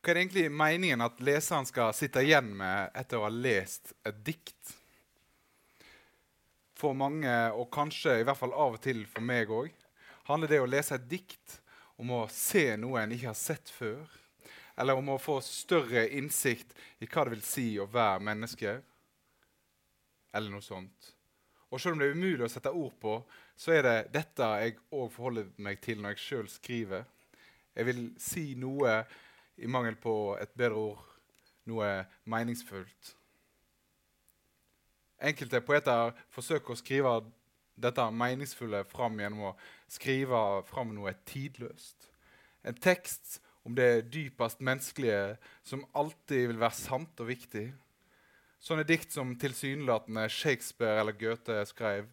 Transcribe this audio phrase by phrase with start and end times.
[0.00, 3.92] Hva er det egentlig meningen at leseren skal sitte igjen med etter å ha lest
[4.08, 4.70] et dikt?
[6.80, 9.68] For mange, og kanskje i hvert fall av og til for meg òg,
[10.30, 11.58] handler det å lese et dikt
[12.00, 14.08] om å se noe en ikke har sett før.
[14.80, 16.72] Eller om å få større innsikt
[17.04, 18.76] i hva det vil si å være menneske.
[20.32, 21.12] Eller noe sånt.
[21.68, 23.20] Og selv om det er umulig å sette ord på,
[23.52, 27.04] så er det dette jeg òg forholder meg til når jeg sjøl skriver.
[27.76, 29.02] Jeg vil si noe
[29.60, 31.02] i mangel på et bedre ord,
[31.68, 31.88] noe
[32.24, 33.14] meningsfullt.
[35.20, 37.12] Enkelte poeter forsøker å skrive
[37.80, 39.56] dette meningsfulle fram gjennom å
[39.90, 42.08] skrive fram noe tidløst.
[42.64, 45.36] En tekst om det dypest menneskelige
[45.66, 47.68] som alltid vil være sant og viktig.
[48.60, 52.08] Sånne dikt som tilsynelatende Shakespeare eller Goethe skrev.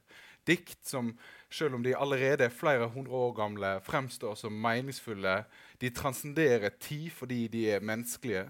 [0.48, 1.12] Dikt som,
[1.50, 5.44] selv om de allerede er flere hundre år gamle, fremstår som meningsfulle.
[5.82, 8.50] De transcenderer tid fordi de er menneskelige.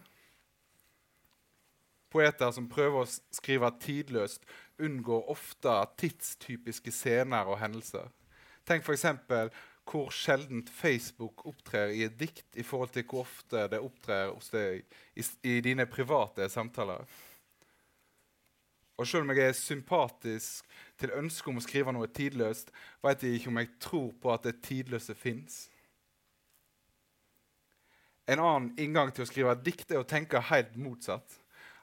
[2.09, 4.45] Poeter som prøver å skrive tidløst,
[4.80, 8.08] unngår ofte tidstypiske scener og hendelser.
[8.68, 9.06] Tenk f.eks.
[9.88, 14.50] hvor sjeldent Facebook opptrer i et dikt i forhold til hvor ofte det opptrer hos
[14.52, 14.81] deg
[15.16, 17.06] i, i dine private samtaler.
[18.98, 22.72] Og selv om jeg er sympatisk til ønsket om å skrive noe tidløst,
[23.06, 25.67] vet jeg ikke om jeg tror på at det tidløse fins.
[28.28, 31.38] En annen inngang til å skrive dikt er å tenke helt motsatt.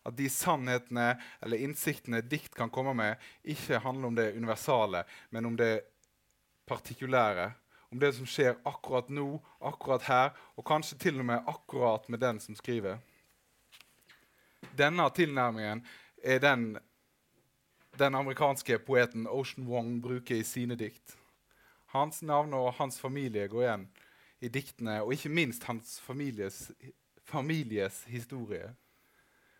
[0.04, 5.48] At de sannhetene eller innsiktene dikt kan komme med, ikke handler om det universale, men
[5.48, 5.86] om det
[6.68, 7.52] partikulære.
[7.94, 12.20] Om det som skjer akkurat nå, akkurat her, og kanskje til og med akkurat med
[12.20, 12.98] den som skriver.
[14.74, 15.84] Denne tilnærmingen
[16.18, 16.74] er den
[17.98, 21.16] den amerikanske poeten Ocean Wong bruker i sine dikt.
[21.94, 23.84] Hans navn og hans familie går igjen
[24.42, 26.72] i diktene, og ikke minst hans families,
[27.22, 28.72] families historie.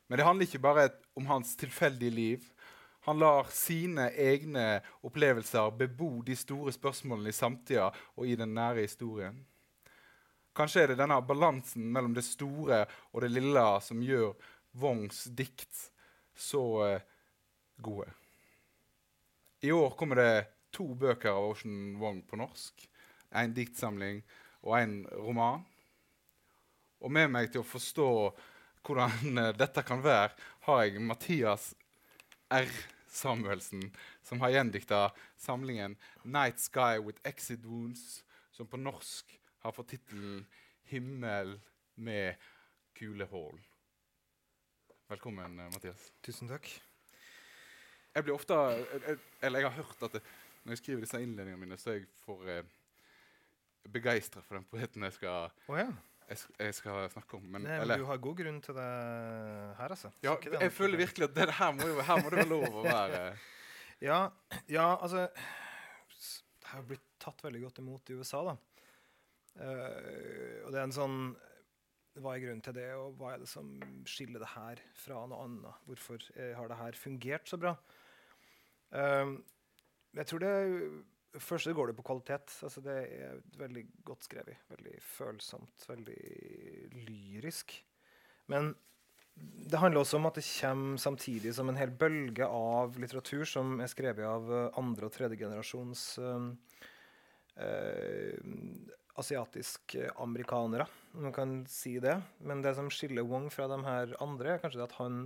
[0.09, 2.43] Men det handler ikke bare om hans tilfeldige liv.
[3.07, 8.87] Han lar sine egne opplevelser bebo de store spørsmålene i samtida og i den nære
[8.87, 9.39] historien.
[10.55, 14.35] Kanskje er det denne balansen mellom det store og det lille som gjør
[14.81, 15.89] Wongs dikt
[16.35, 17.01] så uh,
[17.83, 18.11] gode.
[19.65, 22.83] I år kommer det to bøker av Ocean Wong på norsk.
[23.33, 24.19] En diktsamling
[24.61, 25.63] og en roman.
[27.01, 28.11] Og med meg til å forstå
[28.85, 30.37] hvordan uh, dette kan være,
[30.69, 31.71] har jeg Mathias
[32.53, 32.69] R.
[33.09, 33.89] Samuelsen,
[34.21, 35.07] som har gjendikta
[35.41, 38.21] samlingen 'Night Sky with Exit Wounds',
[38.53, 40.45] som på norsk har fått tittelen
[40.93, 41.57] 'Himmel
[41.97, 42.37] med
[43.01, 43.65] kulehull'.
[45.09, 46.13] Velkommen, uh, Mathias.
[46.21, 46.69] Tusen takk.
[48.15, 48.57] Jeg blir ofte,
[49.43, 50.21] eller jeg har hørt at det,
[50.65, 52.67] når jeg skriver disse innledningene mine, så er jeg for eh,
[53.91, 55.89] begeistra for den poeten jeg skal, oh, ja.
[56.31, 57.49] jeg, jeg skal snakke om.
[57.49, 58.87] Men, Nei, men du har god grunn til det
[59.81, 60.13] her, altså.
[60.25, 62.81] Ja, jeg, jeg føler virkelig at det, her, må jo, her må det være lov
[62.83, 63.27] å være.
[64.03, 64.27] Ja,
[64.69, 68.55] ja, altså Det har blitt tatt veldig godt imot i USA, da.
[69.55, 71.19] Uh, og det er en sånn
[72.19, 73.71] Hva er grunnen til det, og hva er det som
[74.11, 75.87] skiller det her fra noe annet?
[75.87, 77.77] Hvorfor eh, har det her fungert så bra?
[78.95, 79.35] Eh,
[80.21, 80.55] jeg tror det
[81.43, 82.53] Først går det på kvalitet.
[82.63, 84.61] Altså det er veldig godt skrevet.
[84.71, 85.83] Veldig følsomt.
[85.91, 86.19] Veldig
[87.09, 87.75] lyrisk.
[88.47, 88.69] Men
[89.35, 93.81] det handler også om at det kommer samtidig som en hel bølge av litteratur som
[93.83, 96.53] er skrevet av eh, andre- og tredjegenerasjons um,
[97.59, 98.37] uh,
[99.19, 102.15] asiatiske amerikanere, om man kan si det.
[102.47, 105.19] Men det som skiller Wong fra de her andre, er kanskje det at han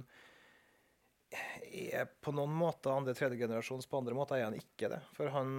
[1.28, 5.00] er på noen måter andre tredjegenerasjons, på andre måter er han ikke det.
[5.16, 5.50] For han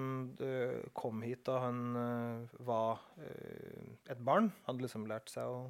[0.44, 4.50] eh, kom hit da han eh, var eh, et barn.
[4.66, 5.68] Han Hadde liksom lært seg å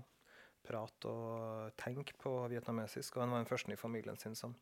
[0.66, 3.18] prate og tenke på vietnamesisk.
[3.18, 4.56] Og han var den første i familien sin som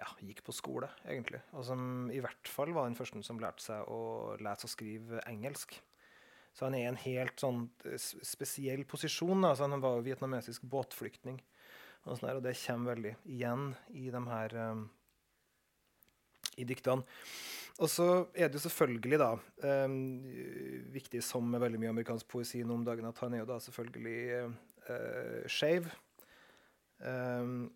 [0.00, 1.42] ja, gikk på skole, egentlig.
[1.52, 5.24] Og som i hvert fall var den første som lærte seg å lese og skrive
[5.28, 5.76] engelsk.
[6.52, 7.64] Så han er i en helt sånn
[7.96, 9.44] spesiell posisjon.
[9.44, 9.54] Da.
[9.56, 11.40] Så han var jo vietnamesisk båtflyktning.
[12.02, 14.86] Og, sånn der, og det kommer veldig igjen i de her um,
[16.58, 17.06] i diktene.
[17.80, 18.06] Og så
[18.36, 19.30] er det jo selvfølgelig da
[19.86, 19.94] um,
[20.92, 23.58] viktig, som med veldig mye amerikansk poesi nå om dagen, at han er jo da
[23.64, 25.88] selvfølgelig uh, skeiv.
[27.02, 27.70] Um,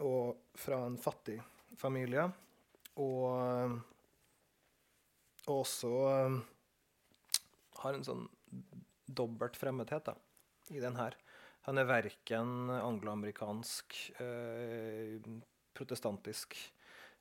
[0.00, 1.40] og fra en fattig
[1.80, 2.28] familie.
[3.00, 3.80] Og,
[5.48, 5.90] og også
[6.28, 6.38] um,
[7.82, 8.24] har en sånn
[9.10, 10.16] dobbelt fremmedhet da,
[10.70, 11.16] i den her.
[11.68, 15.18] Han er verken angloamerikansk, eh,
[15.76, 16.56] protestantisk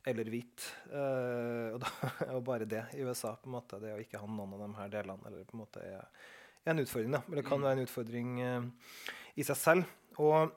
[0.08, 0.64] eller hvit.
[0.90, 1.90] Eh, og, da,
[2.38, 4.70] og bare det i USA, på en måte, det å ikke ha noen av de
[4.80, 6.06] her delene, eller på en måte er,
[6.66, 7.12] er en utfordring.
[7.18, 7.22] da.
[7.28, 7.66] Men det kan Mm.
[7.68, 8.70] være en utfordring eh,
[9.36, 9.92] i seg selv.
[10.20, 10.54] Og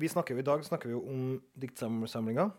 [0.00, 1.24] vi snakker jo i dag snakker vi jo om
[1.60, 2.50] diktsamlinga.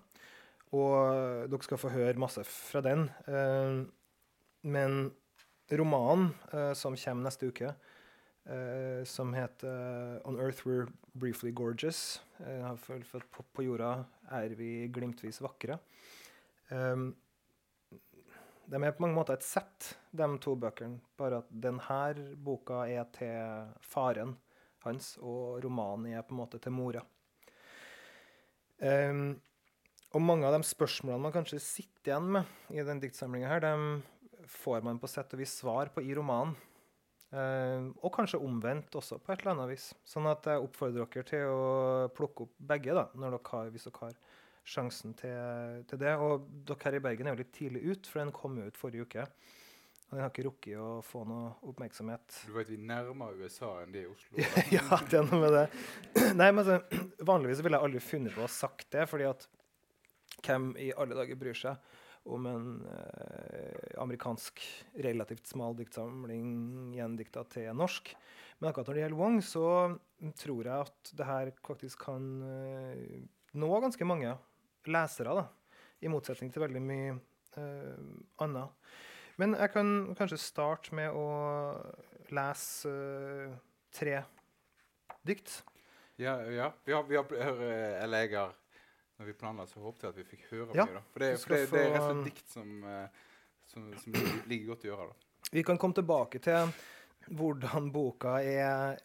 [0.75, 3.06] Og dere skal få høre masse fra den.
[3.29, 3.85] Eh,
[4.65, 5.12] men
[5.71, 7.69] romanen eh, som kommer neste uke,
[8.45, 14.56] eh, som heter 'On Earth We're Briefly Gorgeous', uh, for, for på, på, jorda er
[14.56, 15.80] vi glimtvis vakre.
[16.69, 17.15] Um,
[18.65, 21.00] de er på mange måter et sett, de to bøkene.
[21.18, 24.36] Bare at denne boka er til faren
[24.86, 27.03] hans, og romanen er på en måte til mora.
[28.81, 29.39] Um,
[30.15, 34.48] og mange av de spørsmålene man kanskje sitter igjen med i den diktsamlinga her, de
[34.48, 36.56] får man på sett og vis svar på i romanen.
[37.33, 39.89] Uh, og kanskje omvendt også, på et eller annet vis.
[40.07, 43.88] Sånn at jeg oppfordrer dere til å plukke opp begge da, når dere har, hvis
[43.89, 44.18] dere har
[44.66, 46.16] sjansen til, til, det.
[46.22, 48.80] Og dere her i Bergen er jo litt tidlig ut, for den kom jo ut
[48.80, 49.27] forrige uke.
[50.06, 52.39] Og den har ikke rukket å få noe oppmerksomhet.
[52.45, 54.45] Du vet vi nærmer USA enn det i Oslo?
[54.77, 55.66] ja, det er noe med det.
[56.39, 56.80] Nei, men så,
[57.25, 59.48] Vanligvis ville jeg aldri funnet på å ha sagt det, fordi at
[60.45, 64.62] hvem i alle dager bryr seg om en eh, amerikansk
[65.06, 68.12] relativt smal diktsamling gjendikta til norsk?
[68.57, 69.66] Men akkurat når det gjelder Wong, så
[70.39, 73.22] tror jeg at det her faktisk kan eh,
[73.56, 74.33] nå ganske mange
[74.89, 75.36] lesere.
[75.38, 75.45] da,
[76.01, 77.16] I motsetning til veldig mye
[77.60, 78.10] eh,
[78.45, 78.92] annet.
[79.42, 81.25] Men jeg kan kanskje starte med å
[82.31, 83.57] lese uh,
[83.92, 84.22] tre
[85.27, 85.57] dikt.
[86.16, 86.69] Ja, ja.
[86.88, 87.60] Vi har, vi har,
[88.00, 88.56] eller jeg har
[89.19, 90.97] når vi planla, så håpet jeg at vi fikk høre ja, mye.
[90.97, 91.03] da.
[91.12, 93.07] For, det, for det, det, er rett og slett dikt som, uh,
[93.71, 94.17] som, som
[94.51, 95.07] ligger godt i øra.
[95.12, 95.50] da.
[95.51, 96.71] Vi kan komme tilbake til
[97.35, 98.97] hvordan boka er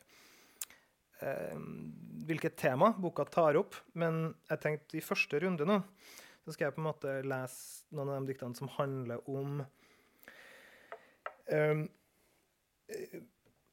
[1.21, 1.61] eh,
[2.31, 3.77] Hvilket tema boka tar opp.
[3.93, 5.81] Men jeg tenkte i første runde nå
[6.41, 9.61] så skal jeg på en måte lese noen av de diktene som handler om
[11.53, 11.83] eh,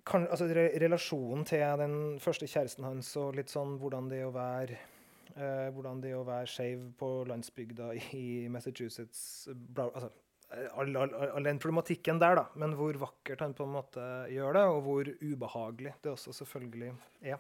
[0.08, 4.28] kan, altså, re relasjonen til den første kjæresten hans og litt sånn hvordan det er
[4.28, 4.78] å være
[5.38, 9.20] Eh, hvordan det å være skeiv på landsbygda i Massachusetts
[9.54, 10.10] bla, altså,
[10.74, 12.46] all, all, all, den problematikken der, da.
[12.58, 16.96] Men hvor vakkert han på en måte gjør det, og hvor ubehagelig det også selvfølgelig
[17.22, 17.38] er.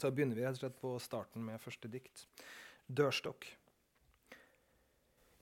[0.00, 2.26] Så begynner vi rett og slett på starten med første dikt.
[2.88, 3.44] Dørstokk.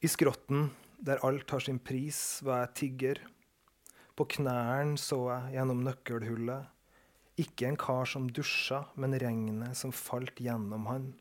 [0.05, 0.69] I skrotten,
[0.99, 3.23] der alt har sin pris, var jeg tigger.
[4.19, 6.71] På knærne så jeg gjennom nøkkelhullet.
[7.43, 11.12] Ikke en kar som dusja, men regnet som falt gjennom han.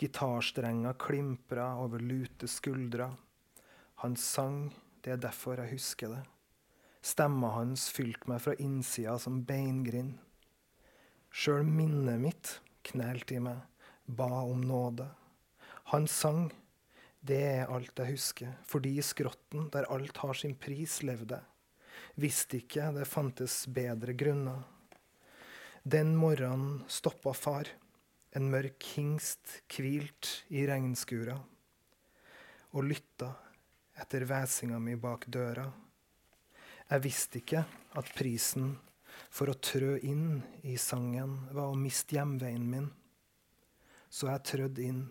[0.00, 3.10] Gitarstrenger klimpra over lute skuldre.
[4.00, 4.70] Han sang,
[5.04, 6.22] det er derfor jeg husker det.
[7.04, 10.14] Stemma hans fylte meg fra innsida som beingrind.
[11.28, 12.54] Sjøl minnet mitt
[12.88, 13.60] knelte i meg,
[14.08, 15.10] ba om nåde.
[15.92, 16.48] Han sang,
[17.20, 21.48] det er alt jeg husker, fordi i skrotten, der alt har sin pris, levde jeg.
[22.24, 24.64] Visste ikke det fantes bedre grunner.
[25.84, 27.68] Den morgenen stoppa far.
[28.36, 31.34] En mørk hingst hvilt i regnskura
[32.70, 33.32] og lytta
[33.98, 35.66] etter hvesinga mi bak døra.
[36.90, 37.64] Jeg visste ikke
[37.98, 38.72] at prisen
[39.34, 42.88] for å trø inn i sangen var å miste hjemveien min.
[44.10, 45.04] Så jeg trødde inn,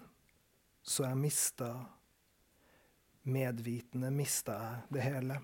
[0.83, 1.71] så jeg mista
[3.30, 5.36] Medvitende mista jeg det hele.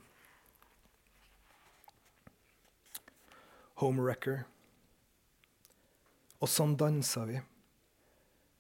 [3.82, 4.46] Homewrecker.
[6.40, 7.42] Og sånn dansa vi.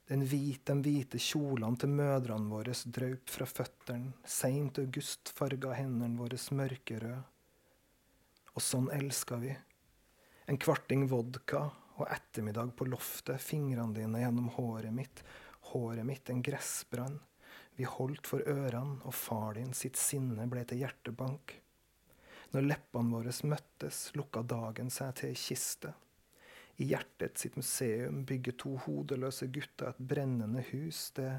[0.05, 6.19] Den hvite, de hvite kjolene til mødrene våre draup fra føttene, seint august farga hendene
[6.19, 7.23] våre mørkerøde.
[8.55, 9.55] Og sånn elska vi.
[10.45, 11.63] En kvarting vodka
[11.97, 15.23] og ettermiddag på loftet, fingrene dine gjennom håret mitt,
[15.71, 17.17] håret mitt en gressbrann.
[17.75, 21.57] Vi holdt for ørene, og far din sitt sinne ble til hjertebank.
[22.53, 25.95] Når leppene våre møttes, lukka dagen seg til ei kiste.
[26.77, 31.07] I hjertet sitt museum bygger to hodeløse gutter et brennende hus.
[31.15, 31.29] Det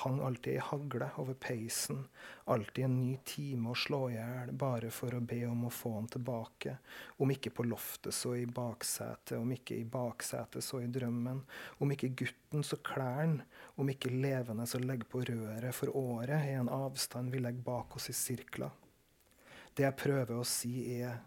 [0.00, 2.06] hang alltid ei hagle over peisen,
[2.48, 5.92] alltid en ny time å slå i hjel, bare for å be om å få
[5.98, 6.78] han tilbake,
[7.20, 11.42] om ikke på loftet, så i baksetet, om ikke i baksetet, så i drømmen,
[11.84, 13.44] om ikke gutten, så klærne,
[13.76, 18.00] om ikke levende, så legg på røret, for året er en avstand vi legger bak
[18.00, 18.72] oss i sirkler.
[19.76, 21.20] Det jeg prøver å si, er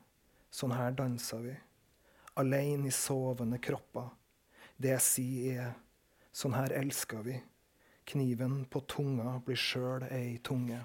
[0.54, 1.54] sånn her danser vi
[2.36, 4.10] alene i sovende kropper.
[4.78, 7.40] Det jeg sier, er sånn her elsker vi.
[8.06, 10.82] Kniven på tunga blir sjøl ei tunge.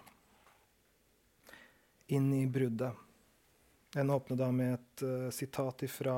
[2.14, 2.94] Inn i bruddet.
[3.98, 6.14] En åpner da med et uh, sitat fra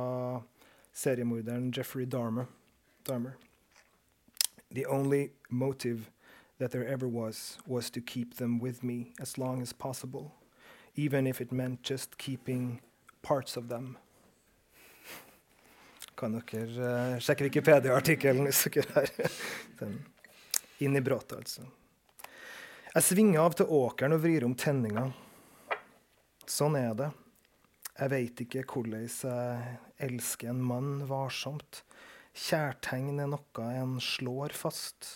[0.92, 2.46] seriemorderen Jeffrey Dahmer.
[3.08, 3.38] Dahmer.
[4.70, 6.10] The only motive
[6.58, 10.32] that there ever was was to keep them with me as long as possible,
[10.94, 12.80] even if it meant just keeping
[13.22, 13.96] parts of them
[16.18, 19.12] kan dere uh, sjekke Wikipedia-artikkelen hvis dere er
[19.80, 19.96] den.
[20.82, 21.66] Inn i bråtet, altså.
[22.92, 25.06] Jeg svinger av til åkeren og vrir om tenninga.
[26.44, 27.08] Sånn er det.
[27.96, 31.82] Jeg veit ikke hvordan jeg elsker en mann varsomt.
[32.32, 35.08] Kjærtegn er noe en slår fast.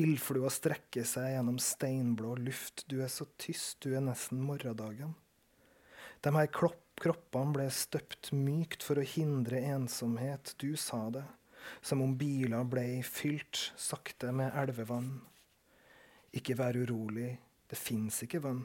[0.00, 2.86] Ildflua strekker seg gjennom steinblå luft.
[2.88, 5.12] Du er så tyst, du er nesten morgendagen.
[6.24, 6.48] De her
[7.02, 10.54] kroppene ble støpt mykt for å hindre ensomhet.
[10.58, 11.24] Du sa det.
[11.82, 15.14] Som om biler ble fylt sakte med elvevann.
[16.34, 17.34] Ikke vær urolig,
[17.70, 18.64] det fins ikke vann.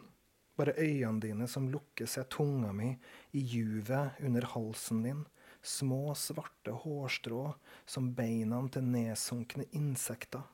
[0.57, 2.93] Bare øynene dine som lukker seg tunga mi
[3.37, 5.25] i juvet under halsen din.
[5.61, 7.43] Små, svarte hårstrå
[7.85, 10.45] som beina til nedsunkne insekter.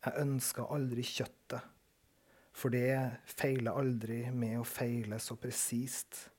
[0.00, 1.60] Jeg ønska aldri kjøttet,
[2.56, 6.29] for det feiler aldri med å feile så presist.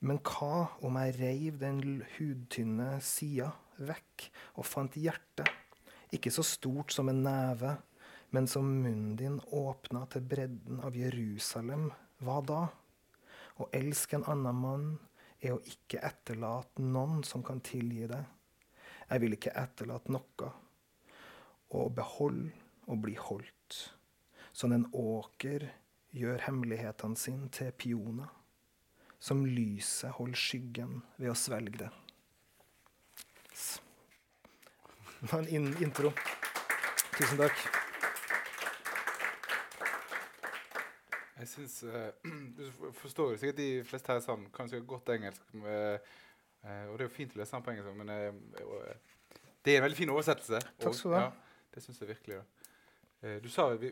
[0.00, 1.82] Men hva om jeg reiv den
[2.16, 5.48] hudtynne sida vekk og fant hjertet,
[6.10, 7.76] ikke så stort som en neve,
[8.32, 11.90] men som munnen din åpna til bredden av Jerusalem,
[12.24, 12.62] hva da?
[13.60, 14.88] Å elske en annen mann
[15.40, 18.24] er å ikke etterlate noen som kan tilgi deg.
[19.10, 20.50] Jeg vil ikke etterlate noe.
[21.70, 22.54] Å beholde
[22.90, 23.78] og bli holdt.
[24.56, 25.68] Sånn en åker
[26.16, 28.39] gjør hemmelighetene sine til pioner.
[29.20, 31.90] Som lyset holder skyggen ved å svelge det.
[35.20, 36.12] Det var en intro.
[37.18, 37.58] Tusen takk.
[41.40, 42.08] Jeg syns uh,
[42.56, 42.64] Du
[42.96, 45.44] forstår sikkert de fleste her sånn, kanskje godt engelsk.
[45.56, 46.08] Med,
[46.64, 49.82] uh, og det er jo fint å lese den på engelsk, men uh, det er
[49.82, 50.62] en veldig fin oversettelse.
[50.80, 51.26] Takk skal du ha.
[51.28, 52.40] Ja, det syns jeg virkelig.
[52.40, 52.59] da.
[53.20, 53.90] Du sa vi,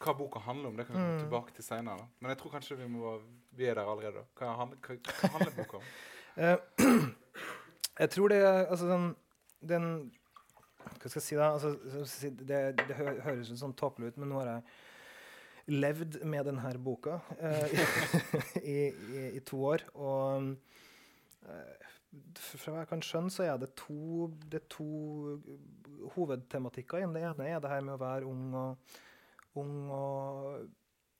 [0.00, 0.76] hva boka handler om.
[0.78, 1.24] Det kan vi komme mm.
[1.26, 2.06] tilbake til seinere.
[2.20, 3.18] Men jeg tror kanskje vi, må,
[3.56, 4.22] vi er der allerede.
[4.38, 5.90] Hva, hva, hva handler boka om?
[8.02, 9.10] jeg tror det altså, den,
[9.68, 9.90] den
[10.80, 11.50] Hva skal jeg si, da?
[11.52, 11.74] Altså,
[12.40, 14.62] det, det høres sånn tåpelig ut, men nå har jeg
[15.70, 17.66] levd med denne boka uh,
[18.64, 19.84] i, i, i, to år.
[19.94, 20.48] Og
[21.46, 21.89] eh,
[22.40, 24.86] fra hva jeg kan skjønne, så er det to, det to
[26.16, 27.06] hovedtematikker.
[27.14, 28.96] Det ene er det her med å være ung og,
[29.60, 30.64] ung og,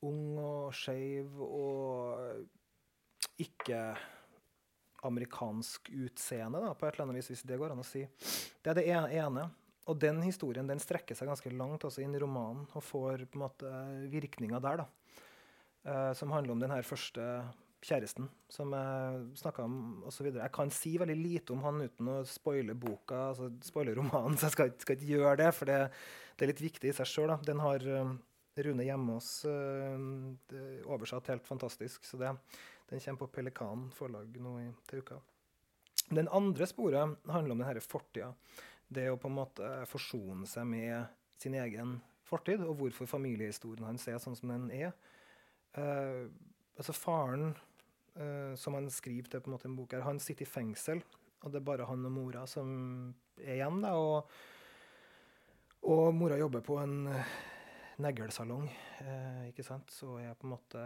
[0.06, 3.80] ung og skeiv og ikke
[5.06, 8.04] amerikansk utseende, da, på et eller annet vis, hvis det går an å si.
[8.60, 9.46] Det er det ene.
[9.88, 13.38] Og den historien den strekker seg ganske langt også inn i romanen og får på
[13.38, 13.70] en måte
[14.12, 14.84] virkninger der.
[14.84, 15.16] da.
[15.80, 17.24] Uh, som handler om den her første
[17.80, 19.76] kjæresten som jeg snakka om
[20.08, 20.28] osv.
[20.34, 24.48] Jeg kan si veldig lite om han uten å spoile boka, altså spoile romanen, så
[24.48, 25.78] jeg skal, skal, ikke gjøre det, for det,
[26.34, 27.34] det, er litt viktig i seg sjøl.
[27.46, 28.12] Den har uh,
[28.66, 29.96] Rune Hjemås uh,
[30.90, 32.34] oversatt helt fantastisk, så det,
[32.92, 35.20] den kommer på Pelikan forlag nå i, til uka.
[36.10, 38.34] Den andre sporet handler om denne fortida
[38.90, 41.06] det å på en måte forsone seg med
[41.40, 44.94] sin egen fortid, og hvorfor familiehistorien hans er sånn som den er.
[45.78, 46.26] Uh,
[46.76, 47.52] altså Faren,
[48.58, 51.02] som han skriver til på en måte bok her, han sitter i fengsel,
[51.40, 52.70] og det er bare han og mora som
[53.38, 53.80] er igjen.
[53.84, 54.32] da, og,
[55.88, 57.36] og mora jobber på en uh,
[58.00, 58.68] neglesalong,
[59.04, 60.84] eh, ikke sant, så jeg på en måte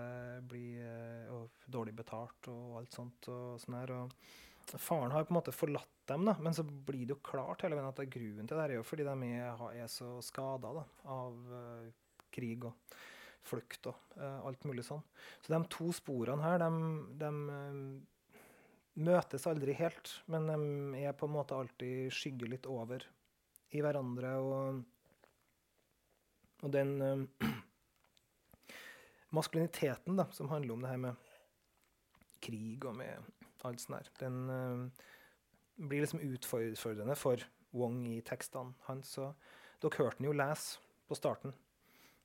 [0.50, 3.28] blir eh, dårlig betalt og alt sånt.
[3.30, 7.04] og sånn her, og Faren har på en måte forlatt dem, da, men så blir
[7.04, 10.16] det jo klart hele veien at grunnen til det er jo fordi de er, så
[10.24, 10.72] skada
[11.04, 11.90] av uh,
[12.32, 12.96] krig og
[13.44, 15.02] flukt og uh, alt mulig sånn.
[15.42, 16.70] Så de to sporene her, de,
[17.20, 18.40] de uh,
[19.04, 23.04] møtes aldri helt, men de er på en måte alltid skygger litt over
[23.74, 24.34] i hverandre.
[24.38, 24.82] Og,
[26.62, 27.26] og den
[29.34, 31.30] maskuliniteten da, som handler om det her med
[32.44, 33.32] krig og med
[33.64, 35.04] alt sånt her, Den uh,
[35.88, 37.40] blir liksom utfordrende for
[37.74, 39.16] Wong i tekstene hans.
[39.16, 39.32] Så
[39.82, 41.54] dere hørte han jo lese på starten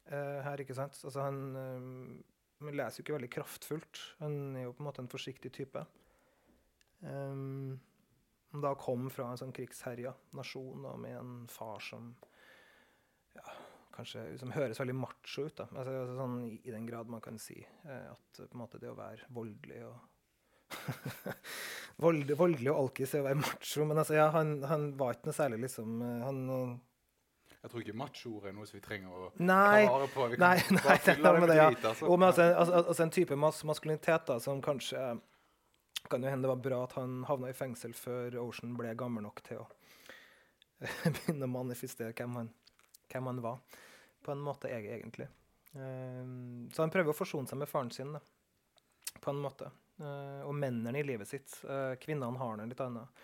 [0.09, 0.97] her, ikke sant?
[1.05, 4.01] Altså han, uh, han leser jo ikke veldig kraftfullt.
[4.23, 5.85] Han er jo på en måte en forsiktig type.
[6.99, 7.77] Um,
[8.49, 12.09] da kom fra en sånn krigsherja nasjon da, med en far som
[13.35, 13.45] ja,
[13.93, 15.55] kanskje som høres veldig macho ut.
[15.59, 18.63] da, altså, altså, sånn, i, i, den grad man kan si eh, at på en
[18.63, 20.07] måte det å være voldelig og
[22.05, 23.85] voldelig, voldelig og alkis er å være macho.
[23.89, 26.75] Men altså, ja, han, han, var ikke noe særlig liksom eh, han, eh,
[27.59, 30.27] Jeg tror ikke macho er noe som vi trenger å nei, ta vare på.
[30.31, 31.87] Vi kan nei, nei, bare fylle det med drit.
[31.89, 32.05] Altså.
[32.07, 35.01] Og, altså, altså, altså, en type mas maskulinitet da, som kanskje
[36.09, 39.25] kan jo hende det var bra at han havna i fengsel før Ocean ble gammel
[39.25, 39.67] nok til å
[41.17, 42.53] begynne å manifestere hvem han,
[43.11, 43.59] hvem han var.
[44.23, 45.27] På en måte, jeg, egentlig.
[45.73, 48.23] Um, så han prøver å forsone seg med faren sin, da.
[49.19, 49.69] på en måte.
[49.99, 51.59] Uh, og mennene i livet sitt.
[51.67, 53.23] Uh, kvinnene har noe litt annet.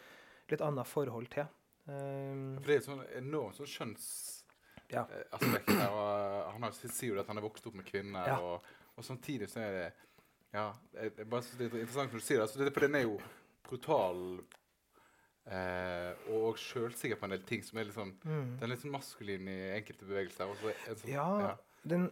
[0.51, 1.48] litt annet forhold til.
[1.86, 5.04] Um, For det er et sånn enormt sånn skjønnsaspekt Ja.
[5.06, 5.92] her.
[5.92, 8.39] Og eh, han har, sier jo at han er vokst opp med kvinner, Ja.
[8.42, 8.65] og,
[8.98, 9.88] og samtidig så er det
[10.56, 12.46] Ja, jeg, jeg bare synes det er interessant når du sier det.
[12.48, 13.18] Altså, det for den er jo
[13.65, 14.22] brutal
[15.51, 18.51] eh, og sjølsikker på en del ting som er litt sånn mm.
[18.60, 20.54] Den er litt sånn maskulin i enkelte bevegelser.
[20.65, 22.08] Er en sånn, Ja, den,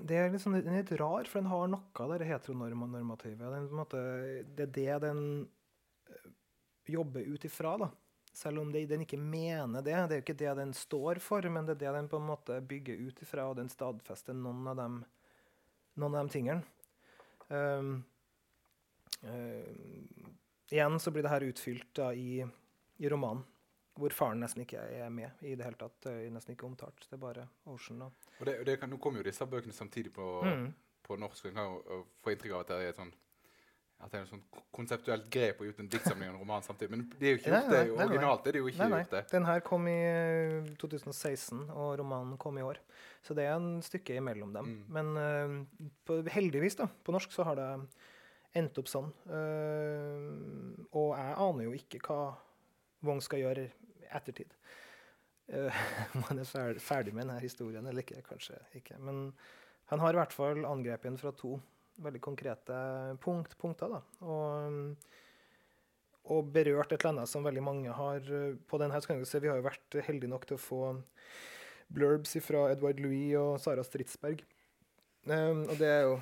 [0.00, 3.50] det er sånn, den er litt rar, for den har noe av det heteronormative.
[3.56, 4.00] Den, måte,
[4.56, 5.24] det er det den
[6.08, 6.30] eh,
[6.94, 7.90] jobber ut ifra, da.
[8.32, 9.94] Selv om det, den ikke mener det.
[9.94, 12.28] Det er jo ikke det den står for, men det er det den på en
[12.28, 15.00] måte bygger ut ifra, og den stadfester noen av dem,
[15.98, 16.62] noen av de tingene.
[17.50, 18.04] Um,
[19.26, 20.28] uh,
[20.70, 22.44] igjen så blir det her utfylt da, i,
[23.02, 23.42] i romanen,
[23.98, 26.06] hvor faren nesten ikke er med i det hele tatt.
[26.08, 27.02] Er nesten ikke omtalt.
[27.10, 28.06] Det er bare Ocean.
[28.06, 30.70] Og det, det kan, nå kommer jo disse bøkene samtidig på, Mm.
[31.02, 31.50] på norsk.
[31.50, 33.12] En kan jo få inntrykk av at det er et sånn
[34.00, 36.64] at det er et sånt konseptuelt grep å gi ut en diktsamling og en roman
[36.64, 36.90] samtidig.
[36.94, 37.80] Men det er jo ikke gjort det.
[37.80, 38.04] nei.
[38.06, 39.00] Originalt er det jo ikke Nei, nei.
[39.02, 39.22] gjort det.
[39.32, 42.80] Den her kom i eh, 2016, og romanen kom i år.
[43.26, 44.70] Så det er en stykke imellom dem.
[44.70, 44.84] Mm.
[44.96, 47.68] Men uh, på, heldigvis, da, på norsk så har det
[48.56, 49.10] endt opp sånn.
[49.28, 52.22] Uh, og jeg aner jo ikke hva
[53.04, 53.68] Wong skal gjøre
[54.16, 54.56] ettertid.
[55.52, 55.82] Uh,
[56.16, 58.96] om han er ferdig med denne historien eller ikke, kanskje ikke.
[59.04, 59.28] Men
[59.92, 61.58] han har i hvert fall angrepet den fra to
[62.04, 62.76] veldig konkrete
[63.22, 63.96] punkt, punkter.
[63.96, 64.00] Da.
[64.26, 65.08] Og,
[66.30, 69.60] og berørt et eller annet som veldig mange har eh, på denne se, Vi har
[69.60, 70.82] jo vært heldige nok til å få
[71.90, 74.44] blurbs fra Edvard Louis og Sara Stridsberg.
[75.26, 76.18] Um, og det er jo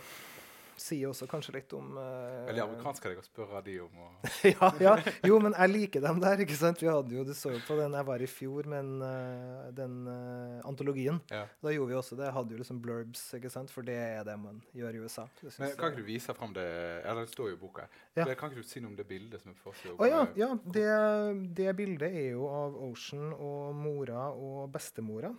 [0.82, 4.08] sier også kanskje litt om uh, Veldig amerikansk av deg å spørre de om å
[4.52, 4.94] ja, ja.
[5.26, 6.42] Jo, men jeg liker dem der.
[6.44, 6.82] ikke sant?
[6.82, 10.00] Vi hadde jo, Du så jo på den jeg var i fjor, men uh, den
[10.08, 11.20] uh, antologien.
[11.32, 11.44] ja.
[11.64, 12.28] Da gjorde vi også det.
[12.28, 13.72] Jeg hadde jo liksom blurbs, ikke sant?
[13.74, 15.26] for det er det man gjør i USA.
[15.58, 16.68] Men Kan ikke du vise fram det
[17.02, 17.88] Eller det står jo i boka.
[18.14, 18.24] Ja.
[18.24, 19.96] Det, kan ikke du si noe om det bildet som er på forsida?
[20.08, 20.52] Ja, ja.
[20.64, 20.88] Det,
[21.58, 25.32] det bildet er jo av Ocean og mora og bestemora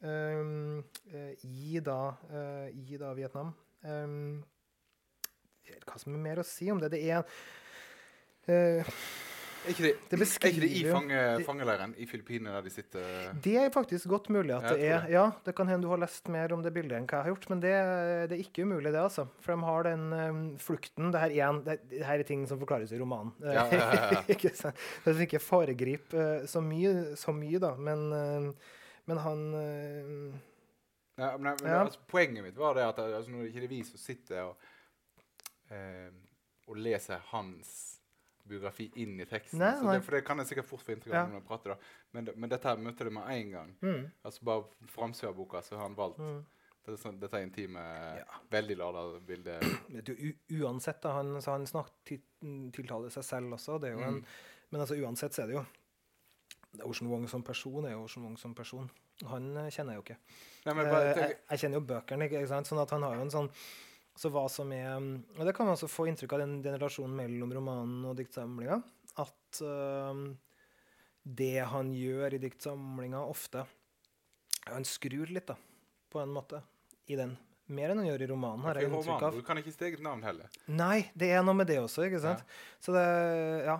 [0.00, 3.52] um, eh, i, da, eh, i da Vietnam.
[3.88, 4.44] Um,
[5.88, 6.92] hva som er mer å si om det?
[6.94, 8.92] Det er uh,
[9.64, 13.32] Er ikke det, Det er ikke det i fange, fangeleiren i Filippinene der de sitter
[13.44, 15.02] Det er faktisk godt mulig at det er.
[15.04, 15.12] det.
[15.16, 17.34] Ja, det kan hende du har lest mer om det bildet enn hva jeg har
[17.34, 17.74] gjort, men det,
[18.30, 19.26] det er ikke umulig, det, altså.
[19.44, 22.60] For de har den um, flukten Det her, er det, det her er ting som
[22.62, 23.34] forklares i romanen.
[23.44, 24.78] Ja, ja, ja, ikke sant?
[25.04, 28.76] Så jeg ikke foregrip uh, så, mye, så mye, da, men, uh,
[29.08, 30.38] men han eh,
[31.18, 31.82] ja, men, men, Ja.
[31.84, 34.56] altså, Poenget mitt var det at altså, når det ikke er vi som sitter og,
[35.70, 36.10] eh,
[36.68, 37.70] og leser hans
[38.48, 39.96] biografi inn i teksten Nei, så nei.
[39.98, 41.26] Det, For det kan jeg sikkert fort få inntrykk av Ja.
[41.28, 41.74] når jeg prater.
[41.74, 41.76] da.
[42.16, 43.74] Men, men dette her møter det med en gang.
[43.82, 46.38] mm, Altså Bare framsida av boka så har han valgt mm.
[46.86, 47.82] dette, sånn, dette intime,
[48.22, 48.24] Ja.
[48.50, 49.60] veldig lada bildet.
[50.08, 52.22] Du, u uansett, da, han, så han snakket til,
[52.72, 53.78] tiltaler seg selv også.
[53.80, 54.24] Det er jo en, Mm.
[54.70, 55.64] Men altså, uansett så er det jo
[56.84, 58.88] Ocean Wong som person er jo Ocean Wong som person.
[59.26, 60.18] Han eh, kjenner jeg jo ikke.
[60.66, 62.68] Nei, men bare Eh, jeg, jeg kjenner jo bøkene, ikke sant?
[62.70, 63.50] sånn at han har jo en sånn
[64.18, 67.14] så hva som er, og Det kan man også få inntrykk av den, den relasjonen
[67.14, 68.80] mellom romanen og diktsamlinga.
[69.22, 70.10] At uh,
[71.22, 73.64] det han gjør i diktsamlinga ofte
[74.68, 75.54] Han skrur litt, da,
[76.10, 76.60] på en måte,
[77.08, 77.36] i den.
[77.72, 78.64] Mer enn han gjør i romanen.
[78.66, 79.38] har jeg inntrykk av.
[79.38, 80.50] Du kan ikke sitt eget navn heller.
[80.66, 82.44] Nei, det er noe med det også, ikke sant?
[82.82, 83.06] Så det
[83.68, 83.78] Ja.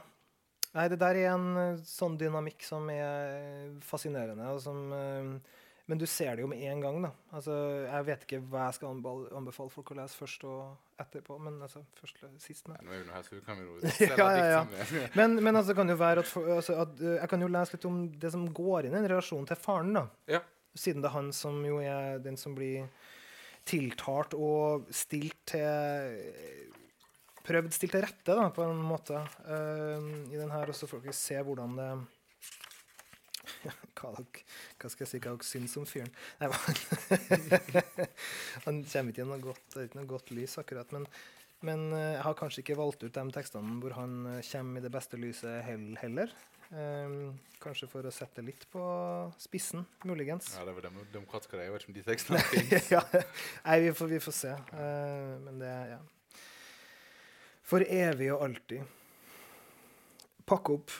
[0.78, 5.56] Nei, det der er en eh, sånn dynamikk som er fascinerende, og som eh,
[5.88, 7.10] Men du ser det jo med en gang, da.
[7.32, 7.54] Altså,
[7.86, 11.80] jeg vet ikke hva jeg skal anbefale, folk å lese først og etterpå, men altså
[11.96, 12.68] først sist.
[12.68, 13.78] Men, Nei, nå er vi her, så kan jo
[14.20, 14.62] Ja, ja, ja.
[15.18, 17.78] men, men altså, kan jo være at, for, altså, at eh, Jeg kan jo lese
[17.78, 20.04] litt om det som går inn i en relasjon til faren, da.
[20.36, 20.44] Ja.
[20.78, 22.86] Siden det er han som jo er den som blir
[23.68, 26.76] tiltalt og stilt til
[27.48, 30.68] Prøvd stilt til rette, da, på en måte, eh, i den her.
[30.68, 31.88] Og så får dere se hvordan det
[33.98, 36.10] hva, hva skal jeg si hva dere syns om fyren?
[36.42, 36.50] Nei,
[38.66, 40.92] Han kommer ikke i noe godt, ikke noe godt lys, akkurat.
[40.94, 41.08] Men,
[41.66, 44.84] men eh, jeg har kanskje ikke valgt ut de tekstene hvor han eh, kommer i
[44.84, 45.64] det beste lyset
[46.02, 46.32] heller.
[46.68, 47.30] Um,
[47.64, 48.82] kanskje for å sette litt på
[49.40, 50.50] spissen, muligens.
[50.58, 51.24] Ja, det var dem- dem
[51.56, 51.64] deg.
[51.64, 52.90] Jeg vet ikke om de tekstene finnes.
[52.92, 53.00] ja.
[53.64, 54.52] Nei, vi får, vi får se.
[54.74, 55.98] Uh, men det Ja.
[57.68, 58.80] For evig og alltid.
[60.48, 60.92] Pakk opp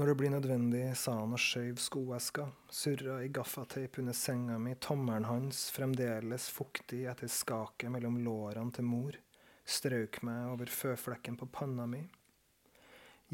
[0.00, 2.46] når det blir nødvendig, sa han og skjøv skoeska.
[2.72, 8.88] Surra i gaffateip under senga mi, tommelen hans fremdeles fuktig etter skaket mellom lårene til
[8.88, 9.20] mor.
[9.68, 12.00] Strøk meg over føflekken på panna mi.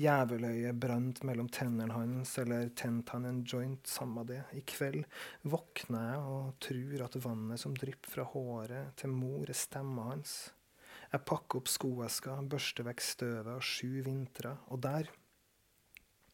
[0.00, 4.42] Jæveløyet brant mellom tennene hans, eller tent han en joint, samme det.
[4.59, 5.07] I kveld
[5.46, 10.40] våkner jeg og tror at vannet som drypper fra håret til mor, er stemma hans.
[11.11, 15.11] Jeg pakker opp skoeska, børster vekk støvet av sju vintre, og der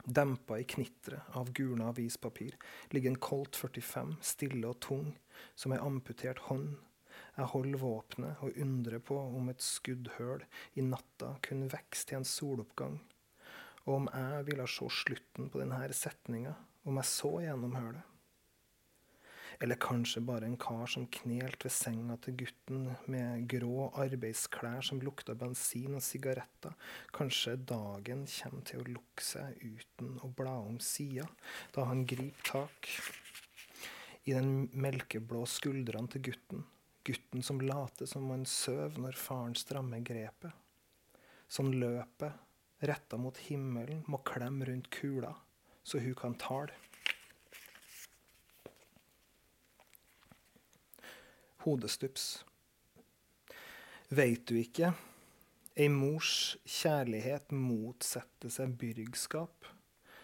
[0.06, 2.52] Dempa i knitteret av gulna avispapir
[2.94, 5.08] ligger en Colt 45, stille og tung,
[5.58, 6.76] som ei amputert hånd.
[7.34, 10.44] Jeg holder våpenet og undrer på om et skuddhull
[10.78, 13.00] i natta kunne vokse til en soloppgang,
[13.86, 16.54] og om jeg ville se slutten på denne setninga
[16.86, 18.15] om jeg så gjennom hølet.
[19.60, 25.00] Eller kanskje bare en kar som knelte ved senga til gutten med grå arbeidsklær som
[25.00, 26.74] lukta bensin og sigaretter.
[27.16, 31.28] Kanskje dagen kommer til å lukke seg uten å bla om sida,
[31.72, 32.90] da han griper tak
[34.26, 36.64] i den melkeblå skuldrene til gutten.
[37.06, 40.50] Gutten som later som han sover når faren strammer grepet.
[41.46, 42.34] Som løpet,
[42.82, 45.30] retta mot himmelen, må klemme rundt kula,
[45.86, 46.74] så hun kan tale.
[51.66, 52.44] Hodestups.
[54.14, 54.92] Veit du ikke?
[55.76, 59.66] Ei mors kjærlighet motsetter seg byrgskap,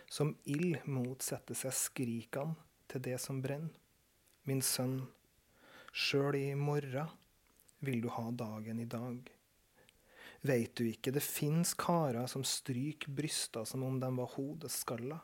[0.07, 2.55] som ild motsetter seg skrikene
[2.89, 3.75] til det som brenner.
[4.49, 4.97] Min sønn,
[5.93, 7.05] sjøl i morra
[7.83, 9.21] vil du ha dagen i dag.
[10.43, 15.21] Veit du ikke det fins karer som stryker bryster som om de var hodeskalla?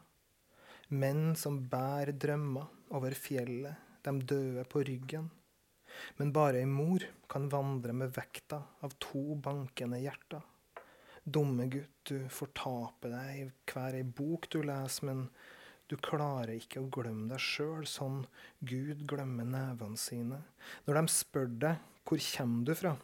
[0.95, 5.27] Menn som bærer drømmer over fjellet, de døde på ryggen.
[6.19, 10.43] Men bare ei mor kan vandre med vekta av to bankende hjerter.
[11.29, 15.27] Dumme gutt, du fortaper deg i hver ei bok du leser, men
[15.89, 18.23] du klarer ikke å glemme deg sjøl, sånn
[18.61, 20.41] Gud glemmer nevene sine.
[20.87, 22.95] Når de spør deg hvor kommer du fra,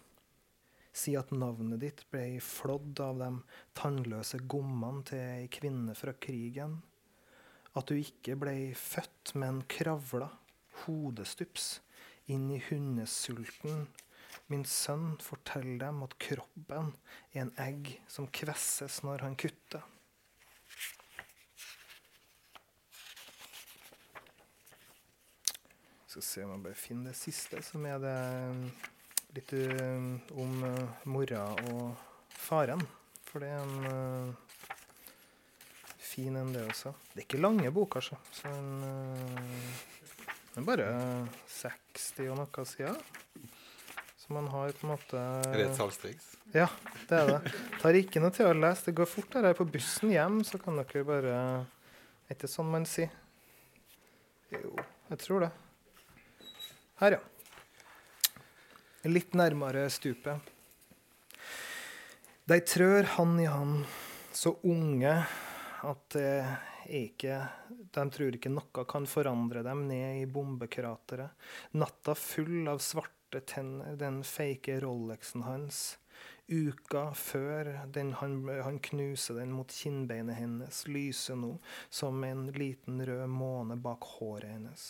[0.95, 3.31] si at navnet ditt ble flådd av de
[3.77, 6.79] tannløse gommene til ei kvinne fra krigen.
[7.75, 10.31] At du ikke ble født, men kravla,
[10.85, 11.81] hodestups,
[12.31, 13.87] inn i hundesulten.
[14.53, 16.93] Min sønn, fortell dem at kroppen
[17.33, 19.85] er en egg som kvesses når han kutter.
[26.05, 28.19] Jeg skal se om jeg bare finner det siste, som er det
[29.35, 31.97] litt uh, om uh, mora og
[32.31, 32.85] faren.
[33.27, 34.45] For det er en uh,
[35.99, 36.93] fin en, det også.
[37.11, 38.21] Det er ikke lange boka, så.
[38.31, 38.85] så en,
[40.55, 40.89] det er bare
[41.51, 42.99] 60 og noe siden.
[44.23, 46.29] Så man har på en måte det et salgstriks?
[46.55, 46.69] Ja,
[47.09, 47.53] det er det.
[47.83, 48.87] Tar ikke noe til å lese.
[48.87, 49.35] Det går fort.
[49.35, 49.49] her.
[49.51, 53.11] er på bussen hjem, så kan dere bare Er ikke sånn man sier?
[54.55, 54.71] Jo,
[55.11, 55.51] jeg tror det.
[57.03, 59.11] Her, ja.
[59.11, 60.39] Litt nærmere stupet.
[62.47, 63.83] De trør hand i hand,
[64.33, 65.19] så unge
[65.85, 66.31] at det
[66.91, 67.39] ikke
[67.95, 71.35] De tror ikke noe kan forandre dem ned i bombekrateret.
[71.79, 75.85] Natta full av svarte tenner, den feike Rolexen hans.
[76.49, 81.55] Uka før den, han, han, knuser den mot kinnbeinet hennes, lyser nå
[81.89, 84.85] som en liten rød måne bak håret hennes.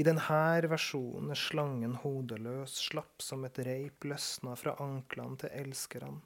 [0.00, 0.40] I denne
[0.72, 6.22] versjonen er slangen hodeløs, slapp som et reip løsna fra anklene til elskerne.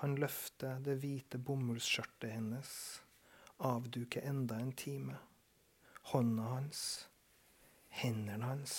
[0.00, 2.70] Han løfter det hvite bomullsskjørtet hennes
[3.60, 5.16] avduke enda en time.
[6.12, 7.08] Hånda hans,
[7.88, 8.74] hendene hans,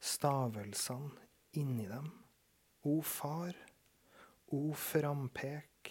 [0.00, 1.28] stavelsene
[1.60, 2.10] inni dem.
[2.84, 3.56] O far,
[4.52, 5.90] o frampek,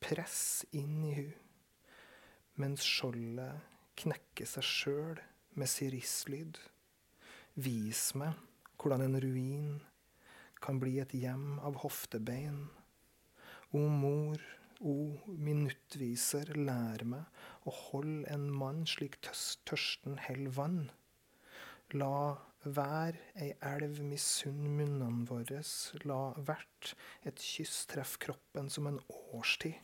[0.00, 1.26] press inn i hu,
[2.58, 3.62] mens skjoldet
[4.00, 5.20] knekker seg sjøl
[5.56, 6.58] med sirisslyd.
[7.56, 8.34] Vis meg
[8.76, 9.70] hvordan en ruin
[10.62, 12.66] kan bli et hjem av hoftebein.
[13.74, 14.40] O mor,
[14.84, 20.90] O minuttviser, lær meg å holde en mann slik tørsten hell vann.
[21.96, 22.36] La
[22.66, 25.62] hver ei elv misunn munnene våre,
[26.04, 26.92] la hvert
[27.24, 29.00] et kyss treffe kroppen som en
[29.32, 29.78] årstid.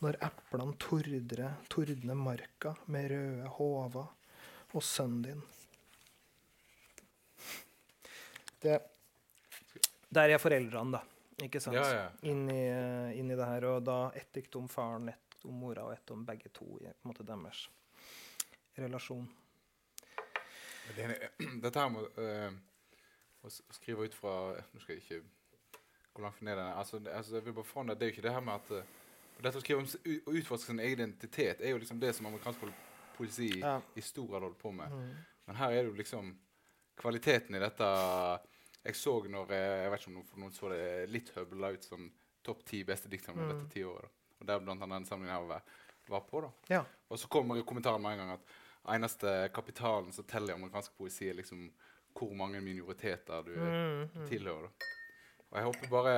[0.00, 4.08] Når eplene tordrer, tordner marka med røde håver,
[4.74, 5.42] og sønnen din.
[8.64, 8.78] Det,
[10.08, 11.13] der er foreldrene, da.
[11.42, 11.76] Ikke sant?
[11.76, 12.08] Ja, ja.
[12.22, 12.62] Inn, i,
[13.18, 13.66] inn, i, det her.
[13.72, 16.66] Og da ett dikt om faren, ett om mora og ett om begge to.
[16.80, 17.66] i på en måte deres
[18.78, 19.26] relasjon.
[20.96, 21.08] Det,
[21.64, 22.58] dette her med uh,
[23.44, 24.34] å skrive ut fra
[24.72, 25.22] Nå skal jeg ikke
[26.14, 26.72] gå langt ned den.
[26.72, 28.94] Altså, altså, jeg vil bare få ned, det er jo ikke det her med at
[29.42, 29.88] dette å skrive om
[30.30, 32.62] å utforske sin egen identitet er jo liksom det som amerikansk
[33.16, 33.80] poesi ja.
[33.94, 34.92] i stor grad holder på med.
[34.92, 35.14] Mm.
[35.48, 36.30] Men her er det jo liksom
[37.00, 37.88] kvaliteten i dette
[38.84, 42.10] jeg så når eh, Jeg vet ikke om noen, så det litt høvla ut som
[42.44, 43.54] topp ti beste diktsamlinger mm.
[43.54, 44.12] dette tiåret.
[44.40, 45.62] Og der blant annet den samlingen her var,
[46.12, 46.42] var på.
[46.44, 46.50] da.
[46.74, 46.82] Ja.
[47.08, 48.58] Og så kommer kommentaren med en gang at
[48.94, 51.70] eneste kapitalen som teller i amerikansk poesi, er liksom
[52.14, 54.26] hvor mange minoriteter du mm, mm.
[54.28, 54.68] tilhører.
[55.48, 56.12] Og jeg håper bare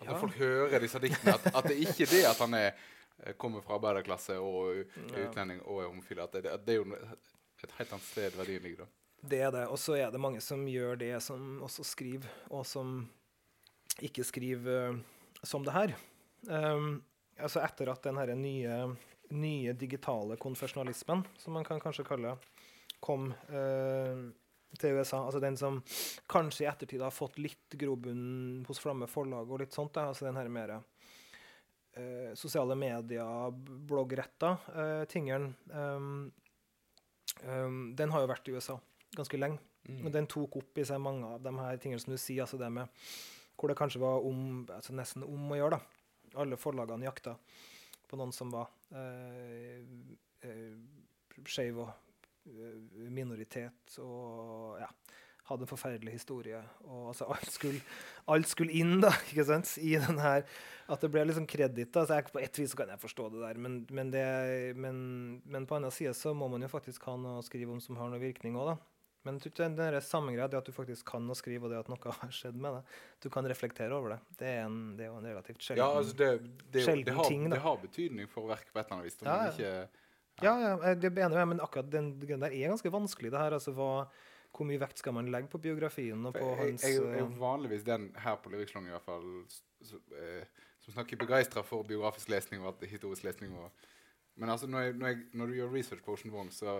[0.00, 0.18] at ja.
[0.18, 3.62] folk hører disse diktene, at, at, det ikke er det at han er eh, kommer
[3.64, 6.20] fra arbeiderklasse og er utlending og er homofil.
[6.26, 6.98] At det, at det er jo
[7.64, 8.84] et helt annet sted verdien ligger.
[8.84, 9.03] da.
[9.24, 9.64] Det er det.
[9.72, 13.00] Og så er det mange som gjør det, som også skriver, og som
[14.04, 15.02] ikke skriver eh,
[15.44, 15.94] som det her.
[16.48, 16.98] Um,
[17.40, 18.78] altså etter at den herre nye,
[19.32, 22.36] nye digitale konfesjonalismen, som man kan kanskje kalle
[23.04, 24.24] kom uh,
[24.80, 25.80] til USA, altså den som
[26.30, 30.26] kanskje i ettertid har fått litt grobunn hos Flamme forlag og litt sånt, da, altså
[30.26, 36.32] den her mer eh, sosiale medier, bloggretta eh, tingeren, um,
[37.44, 38.80] um, den har jo vært i USA
[39.18, 39.60] ganske lenge.
[39.84, 42.60] Men den tok opp i seg mange av de her tingene som du sier, altså
[42.60, 42.88] det med
[43.54, 45.78] hvor det kanskje var om, altså nesten om å gjøre.
[45.78, 46.40] da.
[46.42, 47.36] Alle forlagene jakta
[48.10, 49.84] på noen som var eh,
[50.44, 50.74] eh,
[51.46, 51.92] skeiv og
[52.50, 54.88] eh, minoritet og ja,
[55.48, 56.60] hadde en forferdelig historie.
[56.88, 57.82] Og altså, alt skulle,
[58.30, 60.46] alt skulle inn da, ikke sant, i den her
[60.84, 61.94] At det ble liksom kreditt.
[61.94, 64.26] da, så jeg, På et vis så kan jeg forstå det der, men, men, det,
[64.76, 64.96] men,
[65.44, 67.96] men på annen side så må man jo faktisk ha noe å skrive om som
[67.96, 68.93] har noe virkning òg, da.
[69.24, 71.72] Men jeg tror ikke den samme greia, det at du faktisk kan å skrive, og
[71.72, 72.82] det at noe har skjedd med det,
[73.24, 75.90] du kan reflektere over det, det er, en, det er jo en relativt sjelden Ja,
[76.00, 76.28] altså det,
[76.74, 77.56] det, Sjelden det, har, ting, da.
[77.56, 79.18] det har betydning for verket på et eller annet vis.
[79.24, 79.52] Ja, ja.
[79.52, 80.02] ikke
[80.42, 83.30] Ja, ja, jeg er enig med deg, men akkurat den greia der er ganske vanskelig.
[83.30, 83.90] det her, altså hva,
[84.54, 87.22] Hvor mye vekt skal man legge på biografien og på jeg, hans jeg, jeg er
[87.22, 90.44] jo eh, vanligvis den her på Lyrikslong i hvert fall s- s- eh,
[90.84, 93.54] som snakker begeistra for biografisk lesning og historisk lesning.
[93.56, 93.70] Og,
[94.36, 96.72] men altså når, jeg, når, jeg, når du gjør research på Ocean Wong, så,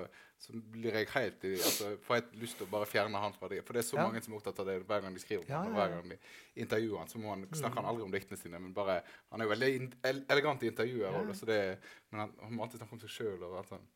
[0.42, 3.48] så blir jeg helt i altså, Får jeg lyst til å bare fjerne han fra
[3.52, 3.60] det.
[3.64, 4.06] For det er så Ja.
[4.08, 6.08] mange som er opptatt av det hver gang de skriver Ja, og ja, hver gang
[6.10, 6.18] de
[6.64, 7.84] intervjuer han, så han, snakker Mm.
[7.84, 8.58] han aldri om diktene sine.
[8.58, 8.96] Men bare,
[9.30, 9.70] han er jo veldig
[10.34, 11.20] elegant i intervjuer.
[11.20, 11.78] Også, Så det,
[12.10, 13.64] men han, han må alltid snakke om seg sjøl.
[13.70, 13.86] Sånn.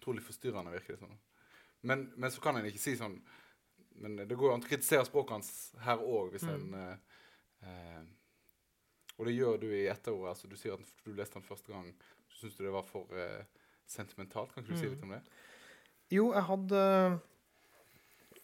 [0.00, 1.18] Utrolig forstyrrende, virker det som.
[1.82, 3.20] Men, men så kan en ikke si sånn
[4.00, 6.54] Men det går an å kritisere språket hans her òg, hvis Mm.
[6.54, 6.96] en eh,
[7.68, 8.02] eh,
[9.18, 10.28] Og det gjør du i etterordet.
[10.34, 11.94] Altså, du sier at du leste den første gang.
[12.40, 13.44] Syns du det var for eh,
[13.90, 14.54] sentimentalt.
[14.54, 14.94] Kan ikke du si Mm.
[14.94, 15.22] litt om det?
[16.10, 16.80] Jo, jeg hadde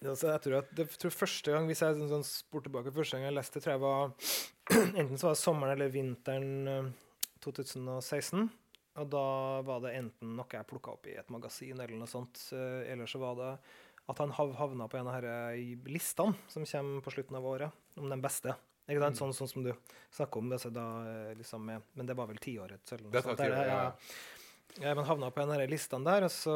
[0.04, 2.92] altså, jeg tror at det jeg tror første gang Hvis jeg sånn, sånn spor tilbake
[2.94, 4.12] første gang jeg leste, tror jeg var
[5.00, 6.92] Enten så var det sommeren eller vinteren eh,
[7.44, 8.48] 2016.
[8.96, 9.24] Og da
[9.66, 12.40] var det enten noe jeg plukka opp i et magasin, eller noe sånt.
[12.56, 13.50] eh, Eller så var det
[14.09, 18.09] at han havna på en av disse listene som kommer på slutten av året, om
[18.11, 18.54] den beste.
[18.87, 19.16] Ikke sant?
[19.16, 19.18] Mm.
[19.18, 19.72] Sånn, sånn som du
[20.14, 20.51] snakker om.
[20.55, 23.42] Altså, da, eh, liksom men det var vel tiårets eller noe sånt.
[23.42, 23.81] der, ja.
[24.79, 26.55] ja, men havna på en av de listene der, og så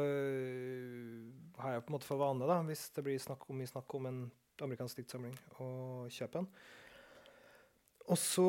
[0.00, 1.26] øh,
[1.60, 3.98] har jeg på en måte for vane, da, hvis det blir snakk om, mye snakk
[3.98, 4.22] om en
[4.64, 5.68] amerikansk diktsamling, å
[6.12, 6.48] kjøpe den.
[8.06, 8.48] Og så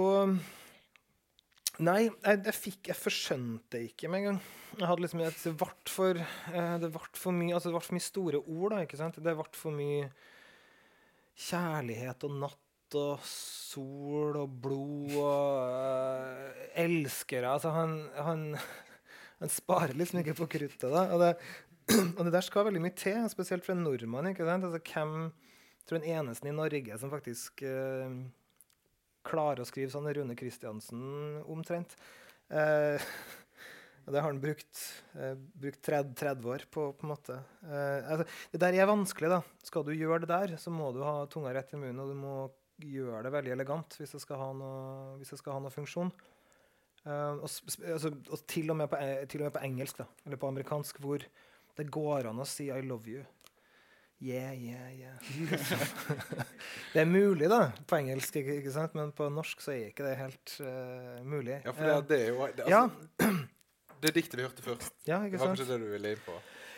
[1.78, 4.38] Nei, jeg, jeg fikk Jeg forskjønte ikke med en gang.
[4.80, 6.22] Jeg hadde liksom, Det ble for,
[6.54, 8.80] eh, det ble for mye altså det ble for mye store ord, da.
[8.86, 9.20] ikke sant?
[9.22, 10.08] Det ble for mye
[11.38, 12.64] kjærlighet og natt
[12.96, 17.52] og sol og blod og uh, elskere.
[17.52, 18.46] Altså, han, han,
[19.42, 20.88] han sparer liksom ikke på kruttet.
[20.88, 21.08] da.
[21.12, 21.34] Og det,
[22.18, 24.32] og det der skal veldig mye til, spesielt for en nordmann.
[24.32, 24.68] ikke sant?
[24.70, 25.32] Altså, hvem
[25.88, 28.08] tror den eneste i Norge som faktisk uh,
[29.28, 31.98] klarer å skrive sånn, Rune Kristiansen omtrent.
[32.48, 33.02] Uh,
[34.08, 34.82] og det har han brukt,
[35.20, 37.36] eh, brukt 30, 30 år på, på en måte.
[37.68, 38.24] Eh, altså,
[38.54, 39.42] det der er vanskelig, da.
[39.68, 42.16] Skal du gjøre det der, så må du ha tunga rett i munnen, og du
[42.16, 42.36] må
[42.78, 46.12] gjøre det veldig elegant hvis det skal ha noe, skal ha noe funksjon.
[47.08, 50.08] Uh, og, altså, og til, og med på, e- til og med på engelsk, da,
[50.26, 51.24] eller på amerikansk, hvor
[51.78, 53.26] det går an å si 'I love you'.
[54.20, 55.18] Yeah, yeah, yeah.
[56.94, 58.96] det er mulig, da, på engelsk, ikke, ikke sant?
[58.98, 61.60] men på norsk så er ikke det helt uh, mulig.
[61.64, 62.82] Ja, for det, Eh, det er jo det, ja.
[62.82, 63.38] altså,
[64.02, 66.34] det diktet vi hørte først, ja, det var kanskje det du ville inn på?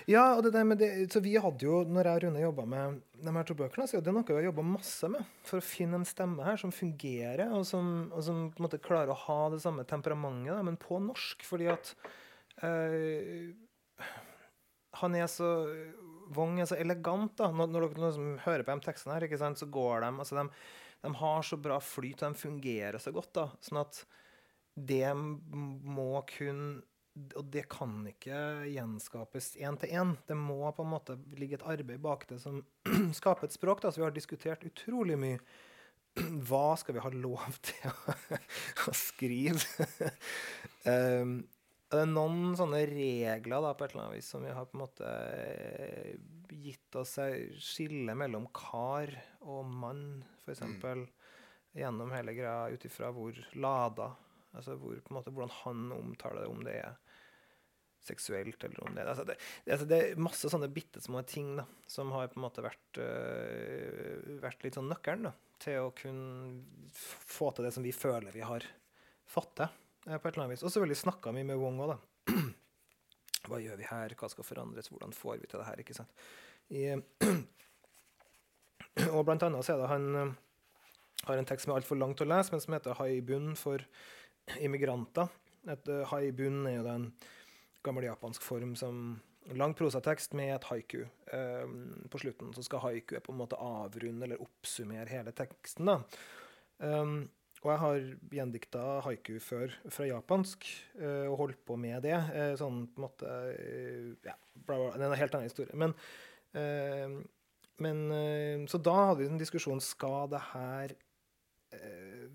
[0.10, 2.64] Ja, og det der med det, så vi hadde jo, når jeg og Rune jobba
[2.66, 5.62] med de her to bøkene, så er det noe vi har jobba masse med for
[5.62, 9.14] å finne en stemme her som fungerer, og som, og som på en måte klarer
[9.14, 11.46] å ha det samme temperamentet, da, men på norsk.
[11.46, 11.94] Fordi at
[12.66, 13.52] øh,
[15.04, 15.54] han er så
[16.34, 17.32] Wong er så elegant.
[17.40, 20.12] da, Når, når dere liksom hører på de tekstene her, ikke sant, så går de
[20.12, 20.44] altså de,
[21.06, 23.32] de har så bra flyt, og de fungerer så godt.
[23.38, 24.04] da, sånn at
[24.90, 26.80] det må kun
[27.18, 28.38] Og det kan ikke
[28.70, 30.14] gjenskapes én til én.
[30.28, 32.62] Det må på en måte ligge et arbeid bak det som
[33.20, 33.82] skaper et språk.
[33.82, 35.40] da, så Vi har diskutert utrolig mye.
[36.48, 38.18] Hva skal vi ha lov til å,
[38.92, 39.88] å skrive?
[40.92, 41.40] um,
[41.90, 44.78] det er noen sånne regler da, på et eller annet vis som vi har på
[44.78, 46.12] en måte eh,
[46.62, 47.16] gitt oss
[47.58, 49.10] skille mellom kar
[49.42, 50.62] og mann, f.eks.
[50.62, 51.08] Mm.
[51.80, 54.12] Gjennom hele greia ut ifra hvor lada
[54.58, 56.96] Altså hvor, måte, hvordan han omtaler det, om det er
[58.10, 59.36] seksuelt eller om det altså det,
[59.68, 63.00] altså det er masse sånne bitte små ting da, som har på en måte vært,
[63.04, 66.64] øh, vært litt sånn nøkkelen da, til å kunne
[67.04, 68.66] få til det som vi føler vi har
[69.30, 69.70] fått til.
[70.08, 70.64] eh, på et eller annet vis.
[70.64, 72.34] Og selvfølgelig snakka mye med Wong òg, da.
[73.50, 74.16] Hva gjør vi her?
[74.18, 74.90] Hva skal forandres?
[74.92, 75.82] Hvordan får vi til det her?
[75.84, 76.12] ikke sant?
[76.70, 76.82] I,
[79.16, 80.34] og blant annet så er det han eh,
[81.28, 83.84] har en tekst som er altfor lang til å lese, men som heter 'Haibun for
[84.60, 85.30] immigranter'.
[85.70, 87.10] Et uh, haibun er jo en
[87.84, 89.20] gammel japansk form som
[89.58, 91.04] lang prosatekst med et haiku.
[91.34, 95.90] Um, på slutten så skal haikuet på en måte avrunde eller oppsummere hele teksten.
[95.90, 96.00] da.
[96.80, 97.98] Um, og jeg har
[98.38, 100.68] gjendikta haiku før fra japansk
[101.02, 102.16] uh, og holdt på med det.
[102.32, 105.76] Uh, sånn på en måte uh, Ja, bla, bla, det er en helt annen historie.
[105.80, 105.96] Men,
[107.80, 108.00] men
[108.68, 110.96] Så da hadde vi en diskusjon skal det her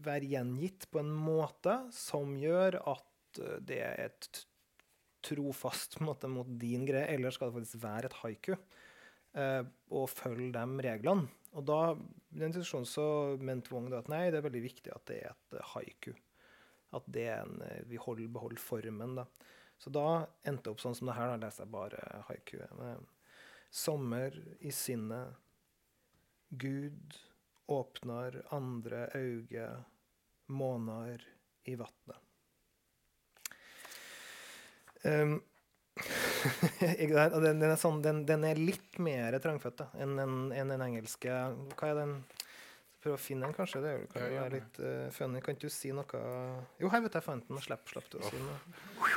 [0.07, 4.45] være gjengitt på en måte som gjør at det er et
[5.25, 8.59] trofast måte, mot din greie, eller skal det faktisk være et haiku?
[9.35, 11.27] og følge de reglene.
[11.55, 11.95] Og da,
[12.35, 13.07] i den situasjonen så
[13.43, 16.15] mente Wong at nei, det er veldig viktig at det er et uh, haiku.
[16.95, 19.17] At det er en, vi holder, beholder formen.
[19.19, 19.27] da.
[19.79, 21.33] Så da endte det opp sånn som det her.
[21.33, 22.61] Da leser jeg bare haiku.
[23.75, 25.39] Sommer i sinnet.
[26.51, 27.19] Gud
[27.71, 29.85] åpner andre øyne,
[30.47, 31.25] måner
[31.65, 32.21] i vannet.
[35.05, 35.43] Um,
[37.45, 41.31] den, den, er sånn, den, den, er litt mer trangfødt enn en, en den engelske.
[41.79, 42.13] Hva er den?
[43.05, 43.83] Prøv å finne den, kanskje.
[43.85, 45.41] Det kan jo være litt uh, funny.
[45.45, 46.21] Kan ikke du si noe
[46.81, 47.61] Jo, her vet jeg fant den.
[47.61, 48.57] Slipp, slapp du å si noe.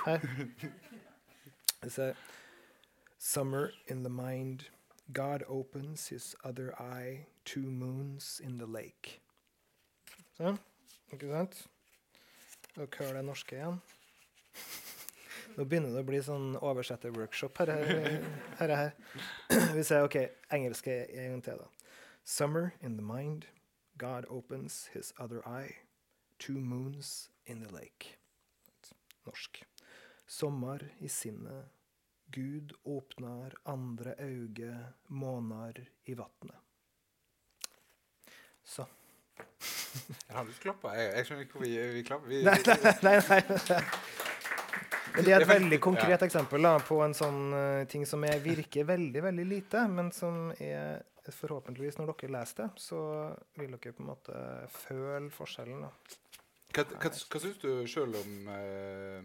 [0.03, 0.19] Her.
[3.17, 4.67] Summer in the mind.
[5.13, 7.27] God opens his other eye.
[7.45, 9.21] Two moons in the lake.
[10.35, 10.59] Sånn.
[11.13, 11.61] Ikke sant?
[12.77, 13.79] Og hør det norske igjen.
[15.57, 17.71] Nå begynner det å bli sånn oversetterworkshop her.
[17.73, 18.17] her,
[18.59, 18.91] her, her.
[19.73, 20.19] Vi ser OK,
[20.53, 21.93] engelsk en gang til, da.
[22.27, 23.47] Summer in the mind.
[23.97, 25.77] God opens his other eye.
[26.37, 28.17] Two moons in the lake.
[29.25, 29.63] Norsk.
[30.27, 31.71] Sommer i sinnet.
[32.29, 36.59] Gud åpner andre øyne, måner i vatnet.
[38.63, 38.85] Så.
[40.33, 40.93] Har du å.
[40.95, 42.31] Jeg, jeg skjønner ikke hvor vi, klapper.
[42.31, 42.57] Vi, nei,
[43.03, 43.81] nei, nei, nei.
[45.17, 48.85] Det er et veldig konkret eksempel da, på en sånn uh, ting som er, virker
[48.85, 51.01] veldig veldig lite, men som er
[51.33, 52.99] forhåpentligvis, når dere leser det, så
[53.57, 55.87] vil dere på en måte føle forskjellen.
[55.87, 56.37] da.
[56.75, 59.23] Hva, hva, hva syns du sjøl om uh,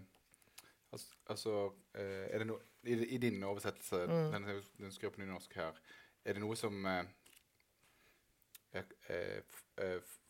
[0.94, 4.30] altså, altså uh, Er det noe i, i, din oversettelse, mm.
[4.32, 4.48] den,
[4.80, 5.76] den skrev på nynorsk her,
[6.24, 6.86] er det noe som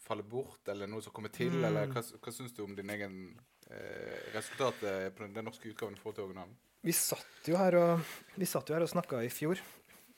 [0.02, 1.64] faller bort, eller noe som kommer til, mm.
[1.68, 3.16] eller hva, hva syns du om din egen
[3.72, 4.74] Eh, resultat
[5.16, 6.56] på den norske utgaven i forhold til originalen?
[6.82, 8.00] Vi satt jo her og,
[8.34, 9.60] vi satt jo her og snakka i fjor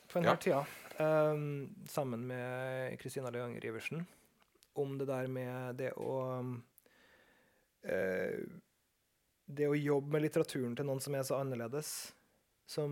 [0.09, 0.41] på denne ja.
[0.41, 0.63] tida
[0.99, 4.07] um, sammen med Kristina Leanger Iversen
[4.81, 6.15] om det der med det å
[7.85, 8.43] uh,
[9.45, 12.15] Det å jobbe med litteraturen til noen som er så annerledes
[12.67, 12.91] som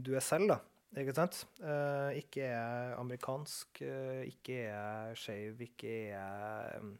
[0.00, 0.56] du er selv, da.
[0.98, 1.44] Ikke sant?
[1.62, 6.96] Uh, ikke er amerikansk, uh, ikke er skeiv, ikke er um,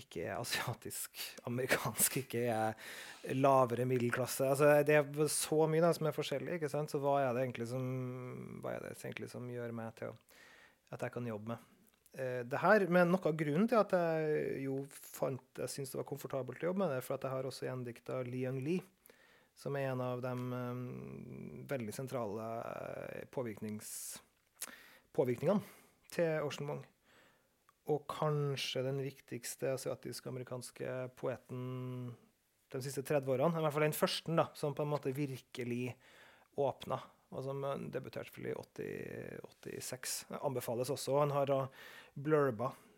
[0.00, 1.18] ikke er asiatisk,
[1.48, 4.46] amerikansk, ikke er lavere middelklasse.
[4.48, 6.56] Altså, det er så mye da, som er forskjellig.
[6.56, 6.92] ikke sant?
[6.92, 7.84] Så hva er det egentlig som,
[8.64, 10.14] hva er det egentlig som gjør meg til
[10.92, 11.68] at jeg kan jobbe med
[12.20, 12.86] eh, det her?
[12.88, 16.70] Men noe av grunnen til at jeg jo fant jeg syntes det var komfortabelt å
[16.70, 18.78] jobbe med det, for at jeg har også gjendikta Li Young Li,
[19.58, 25.60] som er en av de um, veldig sentrale eh, påvirkningene
[26.12, 26.82] til Ocean Wong
[27.90, 32.12] og kanskje den viktigste asiatisk-amerikanske poeten
[32.72, 33.58] de siste 30 årene.
[33.58, 35.96] I hvert fall den første da, som på en måte virkelig
[36.62, 36.98] åpna.
[37.32, 40.16] Og som debuterte i 80, 86.
[40.44, 41.18] Anbefales også.
[41.20, 41.60] Han har da
[42.14, 42.91] blurba eh,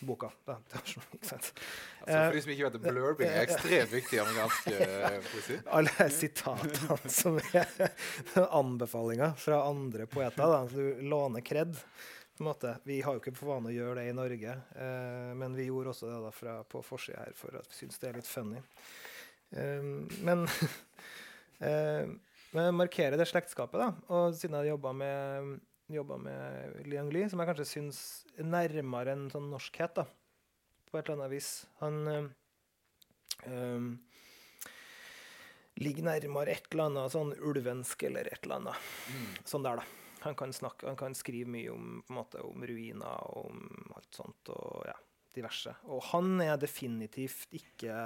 [0.00, 0.28] boka.
[0.46, 0.56] Da.
[0.72, 1.00] Altså,
[2.06, 5.58] for de som ikke vet det, blurbing er ekstremt viktig i amerikansk eh, poesi.
[5.78, 7.92] Alle sitatene som er
[8.62, 10.42] anbefalinger fra andre poeter.
[10.54, 10.64] Da.
[10.70, 11.78] Du låner kred.
[12.82, 15.92] Vi har jo ikke for vane å gjøre det i Norge, eh, men vi gjorde
[15.92, 18.62] også det da fra, på forsida her for at vi syns det er litt funny.
[19.52, 20.46] Um, men
[21.60, 22.08] eh,
[22.52, 23.92] men markere det slektskapet, da.
[24.12, 25.52] Og siden jeg jobba med,
[25.92, 27.98] med Liang Li, som jeg kanskje syns
[28.36, 30.04] er nærmere en sånn norskhet, da,
[30.88, 31.96] på et eller annet vis Han
[33.46, 33.92] øh,
[35.80, 38.90] ligger nærmere et eller annet sånn ulvensk eller et eller annet.
[39.12, 39.30] Mm.
[39.48, 39.84] Sånn der, da.
[40.22, 44.52] Han kan, snakke, han kan skrive mye om, måte, om, ruiner og om alt sånt.
[44.54, 44.94] og ja,
[45.34, 45.74] diverse.
[45.90, 47.96] Og han er definitivt ikke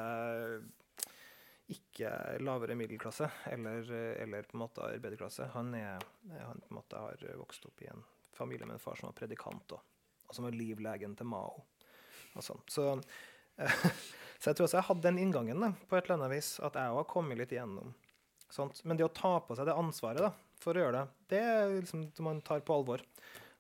[1.72, 2.10] ikke
[2.46, 3.88] lavere middelklasse eller,
[4.22, 5.48] eller på en måte arbeiderklasse.
[5.54, 8.04] Han, er, han på en måte har vokst opp i en
[8.36, 9.80] familie med en far som var predikant, og,
[10.28, 11.64] og som var livlegen til Mao.
[12.36, 12.62] Og sånn.
[12.70, 12.90] Så
[14.40, 16.76] så jeg tror også jeg hadde den inngangen da, på et eller annet vis, at
[16.76, 17.94] jeg òg har kommet litt igjennom.
[18.52, 18.82] Sånt.
[18.86, 20.30] Men det å ta på seg det ansvaret da,
[20.62, 23.02] for å gjøre det, det er liksom man tar på alvor,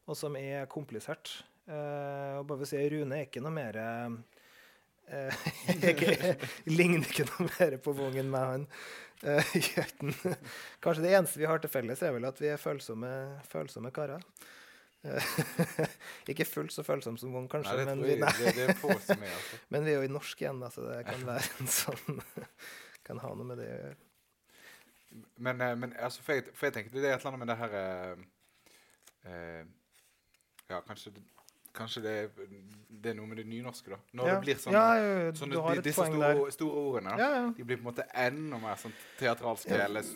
[0.06, 1.32] og som er komplisert.
[1.66, 4.35] Eh, og bare for å si, Rune er ikke noe mer eh,
[5.92, 6.36] ikke,
[6.70, 8.68] Ligner ikke noe mer på Vong enn meg, han.
[9.54, 10.12] Gjøten.
[10.84, 13.10] Kanskje det eneste vi har til felles, er vel at vi er følsomme,
[13.48, 14.24] følsomme karer.
[15.06, 15.28] Eh,
[16.32, 19.16] ikke fullt så følsomme som Vong, kanskje, Nei, men, vi, nei, det, det altså.
[19.72, 22.20] men vi er jo i norsk igjen, så det kan være en sånn
[23.06, 23.96] Kan ha noe med det å gjøre.
[25.46, 27.52] Men, eh, men altså, for, jeg, for jeg tenker det er et eller annet med
[27.52, 28.26] det her eh,
[29.30, 29.62] eh,
[30.72, 31.24] Ja, kanskje, det-
[31.76, 32.16] kanskje det,
[33.06, 33.98] det er noe med det nynorske, da.
[34.18, 34.34] Når ja.
[34.34, 37.44] det blir sånn, ja, ja, har de, disse store, store ordene, da, Ja, ja.
[37.56, 40.08] de blir på en måte enda mer sånn teatralske eller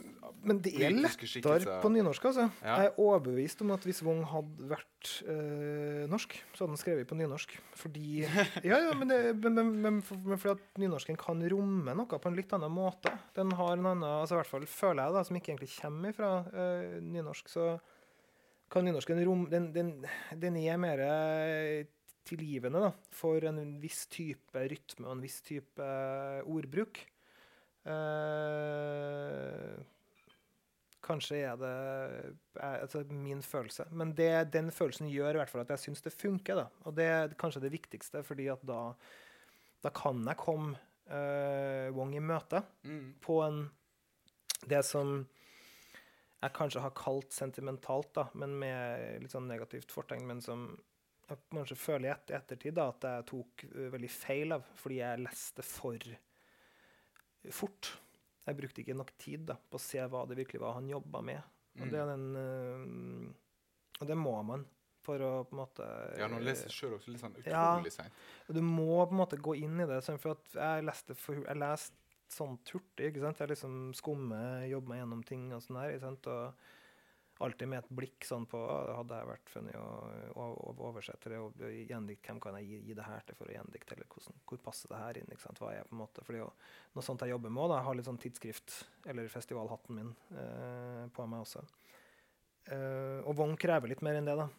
[0.46, 2.46] Men det er lettere på nynorsk, altså.
[2.64, 7.10] Jeg er overbevist om at hvis Wong hadde vært øh, norsk, så hadde han skrevet
[7.10, 7.54] på nynorsk.
[7.82, 8.24] Fordi
[8.70, 12.20] Ja, ja, men, det, men, men, men, for, men fordi at nynorsken kan romme noe
[12.20, 13.12] på en litt annen måte.
[13.36, 16.16] Den har en annen altså i hvert fall føler jeg da, som ikke egentlig kommer
[16.16, 17.74] fra øh, nynorsk, så
[18.70, 19.46] kan nynorsken rom...
[19.50, 19.94] Den, den,
[20.38, 21.86] den er mer eh,
[22.28, 27.00] tilgivende da, for en viss type rytme og en viss type eh, ordbruk.
[27.90, 29.80] Eh,
[31.04, 31.72] kanskje er det
[32.60, 33.88] er, altså min følelse.
[33.90, 36.60] Men det, den følelsen gjør i hvert fall at jeg syns det funker.
[36.62, 36.68] Da.
[36.86, 38.80] Og det er kanskje det viktigste, fordi at da,
[39.82, 40.76] da kan jeg komme
[41.10, 43.14] eh, Wong i møte Mm.
[43.24, 43.64] på en
[44.68, 45.26] Det som
[46.42, 50.70] jeg kanskje har kalt sentimentalt, da, men med litt sånn negativt fortegn, men som
[51.28, 54.96] jeg kanskje føler i et, ettertid da, at jeg tok ø, veldig feil av, fordi
[54.98, 55.98] jeg leste for
[57.54, 57.92] fort.
[58.48, 61.22] Jeg brukte ikke nok tid da, på å se hva det virkelig var han jobba
[61.22, 61.40] med.
[61.78, 61.90] Og, Mm.
[61.92, 63.32] det er den, ø,
[64.00, 64.64] og det må man
[65.00, 65.86] for å på en måte
[66.18, 67.76] Ja, nå leser jeg sjøl også litt sånn Ja.
[67.78, 68.12] utrolig seint.
[68.48, 70.02] og Du må på en måte gå inn i det.
[70.04, 71.94] sånn, For at jeg leste for, jeg leste
[72.34, 73.10] sånn hurtig.
[73.10, 73.40] ikke sant?
[73.42, 75.94] Jeg liksom skummer, jobber meg gjennom ting og sånn her.
[75.94, 76.28] ikke sant?
[76.30, 76.68] Og
[77.40, 79.84] alltid med et blikk sånn på Hadde jeg vært funnet å,
[80.36, 83.48] å, å oversette det og gjendikt, hvem kan jeg gi, gi det her til for
[83.48, 83.96] å gjendikte?
[83.96, 85.30] Eller hvordan, hvor passer det her inn?
[85.32, 85.60] ikke sant?
[85.62, 86.24] Hva er jeg på en måte?
[86.26, 86.48] Fordi jo,
[86.96, 91.04] noe sånt jeg jobber med òg, jeg har litt sånn tidsskrift, eller festivalhatten min, eh,
[91.16, 91.64] på meg også.
[92.70, 94.50] Eh, og Vogn krever litt mer enn det, da.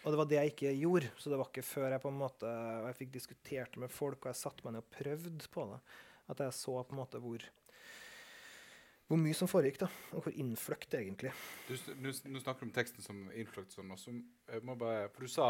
[0.00, 1.10] Og det var det jeg ikke gjorde.
[1.20, 2.52] Så det var ikke før jeg på en måte
[2.86, 5.80] jeg fikk diskutert med folk og jeg satte meg ned og prøvde på det,
[6.30, 7.44] at jeg så på en måte hvor
[9.10, 11.32] hvor mye som foregikk, da, og hvor innfløkt det egentlig.
[11.66, 14.14] Du, du, nå snakker du om teksten som innfløkt sånn, og så
[14.62, 15.48] må bare For du sa,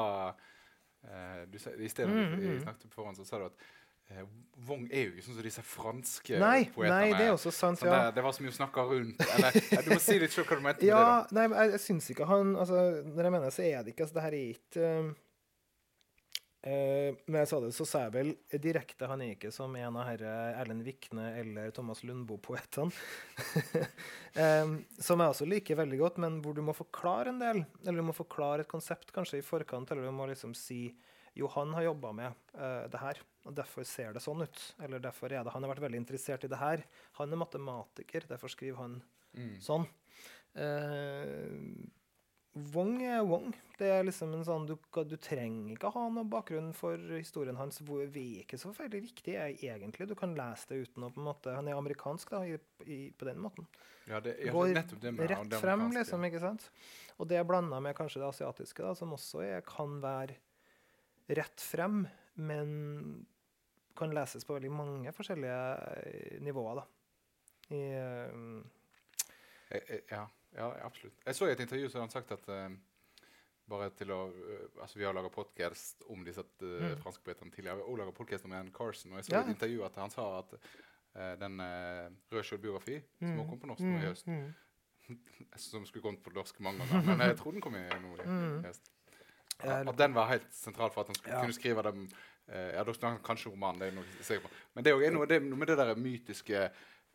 [1.04, 2.62] eh, du sa I stedet Mm, vi mm.
[2.62, 3.60] snakket på forhånd, så sa du at
[4.14, 4.24] eh,
[4.64, 6.96] Wong er jo ikke sånn som disse franske Nei, poetene.
[6.96, 7.82] nei, det er også sant.
[7.82, 8.06] Sånn ja.
[8.06, 9.24] Det, det var så mye å snakke rundt.
[9.36, 11.84] Eller, du må si litt selv hva du mente Ja, med nei, men jeg, jeg
[11.84, 14.54] syns ikke han altså, Når jeg mener så er det ikke altså, Det her er
[14.56, 15.12] ikke eh,
[16.62, 18.32] eh, Når jeg sa det, så sa jeg vel
[18.62, 22.90] direkte han er ikke som en av herre Erlend Vikne eller Thomas Lundboe-poetene.
[24.42, 27.64] eh, som jeg også liker veldig godt, men hvor du må forklare en del.
[27.84, 30.88] Eller du må forklare et konsept kanskje i forkant, eller du må liksom si
[31.38, 34.62] jo, han har jobba med eh, det her, og derfor ser det sånn ut.
[34.82, 36.82] Eller derfor er det Han har vært veldig interessert i det her.
[37.20, 38.98] Han er matematiker, derfor skriver han?
[39.38, 39.54] Mm.
[39.62, 39.86] Sånn.
[40.58, 41.46] Eh,
[42.52, 43.52] Wong er Wong.
[43.78, 44.74] Det er liksom en sånn, du,
[45.06, 47.78] du trenger ikke ha noe bakgrunn for historien hans.
[47.86, 50.08] hvor Vi er ikke så veldig viktig egentlig.
[50.10, 52.58] Du kan lese det uten å på en måte Han er amerikansk da, i,
[52.90, 53.68] i, på den måten.
[54.10, 56.24] Ja, det er Går nettopp det med Rett frem, liksom.
[56.26, 56.66] ikke sant?
[57.22, 60.34] Og det er blanda med kanskje det asiatiske, da, som også er, kan være
[61.38, 62.02] rett frem,
[62.42, 62.68] men
[63.94, 65.62] kan leses på veldig mange forskjellige
[66.02, 66.84] eh, nivåer, da.
[67.70, 68.34] I, eh,
[70.10, 70.26] Ja,
[70.56, 71.14] ja, absolutt.
[71.26, 72.76] Jeg så i et intervju så hadde han sagt at uh,
[73.70, 76.96] bare til å uh, Altså, vi har laga podkast om disse uh, Mm.
[77.02, 77.82] franske poetene tidligere.
[77.84, 79.40] Også laga podkast om Ann Carson, og jeg så Ja.
[79.42, 83.38] i et intervju at han sa at uh, den uh, Rød selvbiografi, som Mm.
[83.40, 84.54] også kom på norsk nå i høst mm.
[85.56, 88.26] Som skulle kommet på norsk mange ganger, men jeg tror den kom i nå i
[88.26, 88.64] Mm.
[88.64, 88.90] høst.
[89.60, 91.40] At den var helt sentral for at han skulle Ja.
[91.40, 92.08] kunne skrive dem
[92.50, 94.50] Ja, da snakker kanskje roman, det er noe jeg sikker på.
[94.74, 96.70] Men det er noe, det, er med det der mytiske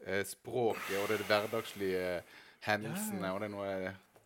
[0.06, 2.24] eh, språket og det hverdagslige
[2.66, 3.70] hendelsene og det er noe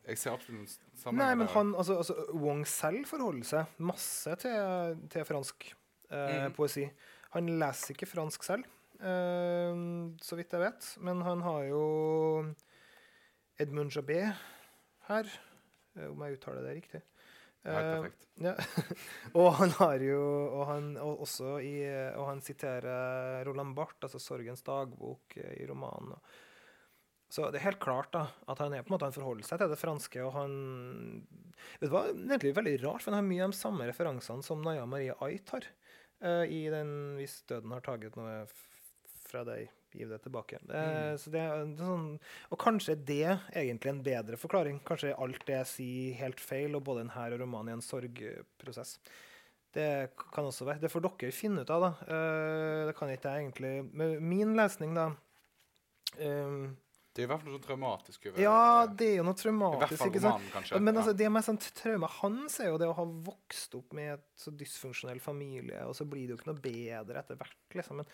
[0.09, 1.19] Jeg ser absolutt sammenheng.
[1.21, 6.55] Nei, men han, altså, altså, Wong selv forholder seg masse til, til fransk eh, mm.
[6.57, 6.87] poesi.
[7.35, 8.65] Han leser ikke fransk selv,
[8.97, 9.83] eh,
[10.25, 10.89] så vidt jeg vet.
[11.05, 11.83] Men han har jo
[13.59, 14.23] Edmund Jabé
[15.11, 15.29] her,
[15.97, 17.03] eh, om jeg uttaler det riktig.
[17.03, 17.09] Helt
[17.69, 18.05] Eh,
[18.39, 18.53] ja.
[19.39, 21.73] og han har jo og han, og også i,
[22.15, 26.11] og han siterer Roland Barth, altså 'Sorgens dagbok', eh, i romanen.
[26.11, 26.21] og-
[27.29, 29.61] Så det er helt klart da, at han er på en måte, han forholder seg
[29.61, 30.21] til det franske.
[30.25, 30.53] og han,
[31.77, 33.89] Vet du hva, det er egentlig veldig rart, for han har mye av de samme
[33.89, 35.67] referansene som Naya Marie Ait har.
[36.19, 38.41] Uh, i den hvis døden har taget noe
[39.29, 40.59] fra deg, giv det tilbake.
[40.65, 41.21] Uh, Mm.
[41.21, 42.09] Så det det er sånn,
[42.49, 44.81] og kanskje er det egentlig en bedre forklaring.
[44.89, 47.85] Kanskje er alt det jeg sier, helt feil, og både denne og romanen er en
[47.85, 48.97] sorgprosess.
[49.77, 50.81] Det kan også være.
[50.81, 51.95] Det får dere finne ut av, da.
[52.09, 55.11] Uh, det kan ikke jeg egentlig Med min lesning, da
[56.17, 56.71] ehm,
[57.15, 59.35] Det er i hvert fall noe sånn traumatisk over Ja, det er jo noe I
[59.35, 60.79] hvert traumatisk, fall romanen, kanskje.
[60.85, 64.13] Men altså, det med sånn traume hans er jo det å ha vokst opp med
[64.13, 67.97] et så dysfunksjonell familie, og så blir det jo ikke noe bedre etter hvert, liksom.
[68.03, 68.05] Men,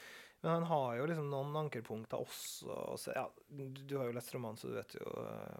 [0.41, 2.71] men han har jo liksom noen ankerpunkter også.
[2.93, 5.59] Og så, ja, du, du har jo lest romanen, så du vet jo uh,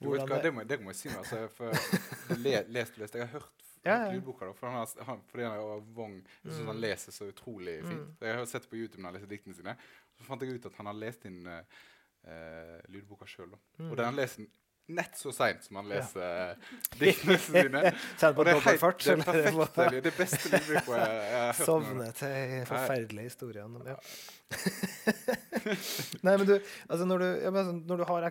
[0.00, 1.20] Du vet hva, det- må, det må jeg si meg.
[1.24, 3.14] Altså, for le, lest og lest.
[3.20, 3.54] Jeg har hørt,
[3.84, 4.10] Ja, ja.
[4.16, 6.16] lydboka, da, for han han, fordi han er Wong.
[6.42, 6.72] Jeg synes Mm.
[6.72, 8.00] han leser så utrolig fint.
[8.08, 8.16] Mm.
[8.26, 9.76] Jeg har sett på YouTube når han leser diktene sine.
[10.18, 11.62] Så fant jeg ut at han har lest inn eh,
[12.28, 13.52] eh, lydboka sjøl.
[13.78, 13.90] Mm.
[13.90, 14.48] Og den han leser
[14.88, 16.44] nett så seint som han leser ja.
[17.00, 17.82] diktene sine.
[18.30, 19.76] Og det er, helt, det er eller perfekt.
[19.76, 21.60] Det er det beste lydboka jeg, jeg har hørt.
[21.68, 23.66] Sovne til en forferdelig historie.
[23.90, 23.98] Ja.
[26.24, 26.54] Nei, men du,
[26.88, 28.28] altså når du, ja, men altså, når du har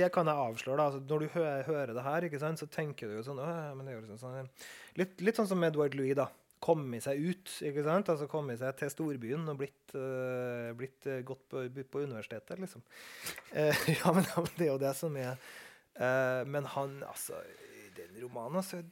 [0.00, 0.76] Det kan jeg avsløre.
[0.76, 3.70] da, altså Når du hører, hører det her, sant, så tenker du jo sånn, «Åh,
[3.78, 4.50] men det jo liksom sånn
[4.98, 6.16] litt, litt sånn som Edward Louis.
[6.18, 6.26] da,
[6.60, 7.52] Kommet seg ut.
[7.64, 12.04] ikke sant, altså Kommet seg til storbyen og blitt, uh, blitt eh, gått på, på
[12.04, 12.84] universitetet, liksom.
[13.50, 14.26] Uh, ja, men,
[14.58, 15.32] det er jo det som er
[15.98, 18.82] uh, Men han, altså i Den romanen, altså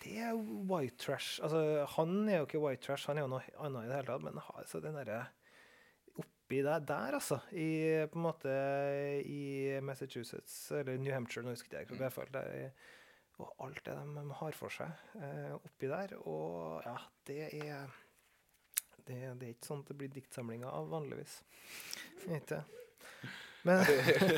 [0.00, 1.42] det er white trash.
[1.44, 4.08] Altså, han er jo ikke white trash, han er jo noe annet i det hele
[4.08, 4.24] tatt.
[4.24, 5.18] Men altså, den derre
[6.50, 7.68] oppi der, der, altså, i
[8.10, 8.54] på en måte
[9.28, 12.72] i Massachusetts, eller New Hampshire, nå husker jeg ikke, i hvert fall, der,
[13.40, 16.14] og alt det de, har for seg eh, oppi der.
[16.28, 17.86] Og ja, det er
[19.06, 21.38] det, det er ikke at det blir diktsamlinger av vanligvis.
[22.36, 22.60] Ikke?
[23.66, 23.80] Men,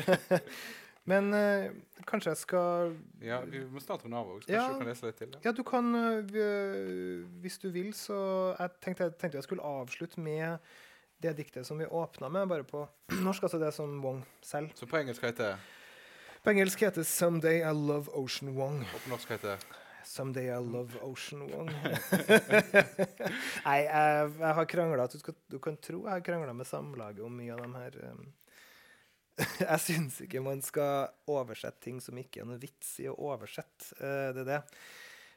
[1.11, 1.67] men eh,
[2.09, 4.45] kanskje jeg skal Ja, vi må starte med Nav òg.
[4.45, 4.69] Kanskje Ja.
[4.71, 5.35] du kan lese litt til?
[5.35, 5.41] Ja.
[5.49, 5.91] Ja, du kan
[6.31, 10.57] vi- Hvis du vil, så Jeg tenkte, jeg tenkte jeg skulle avslutte med
[11.23, 12.87] det diktet som vi åpna med, bare på
[13.23, 13.43] norsk.
[13.43, 14.71] Altså det som Wong selv.
[14.75, 15.57] Så på engelsk heter det
[16.43, 18.83] På engelsk heter det 'Someday I Love Ocean Wong'.
[18.93, 19.65] Og på norsk heter det
[20.05, 21.71] 'Someday I Love Ocean Wong'.
[23.67, 27.23] Nei, jeg, jeg har krangla du, skal- du kan tro jeg har krangla med Samlaget
[27.23, 28.33] om mye av de her um,
[29.69, 33.95] Jeg syns ikke man skal oversette ting som ikke er noe vits i å oversette.
[33.97, 34.59] Uh, det er det.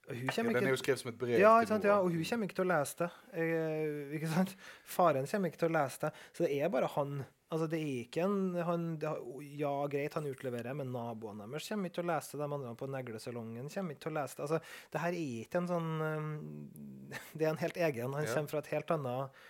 [0.07, 2.45] Hun Ja, den er jo skrevet som et brev ja, sant, ja, og hun kommer
[2.45, 3.07] ikke til å lese det.
[3.41, 4.51] Eh?
[4.85, 6.11] Faren kommer ikke til å lese det.
[6.35, 7.15] Så det er bare han.
[7.53, 8.37] Altså, det er ikke en
[8.67, 8.85] han,
[9.57, 12.43] Ja, greit, han utleverer, men naboene deres kommer ikke til å lese det.
[12.45, 14.45] De andre på neglesalongen kommer ikke til å lese det.
[14.45, 14.59] Altså,
[14.93, 18.13] det her er ikke en sånn eh, Det er en helt egen.
[18.13, 18.33] Han Ja.
[18.35, 19.41] kommer fra et helt annet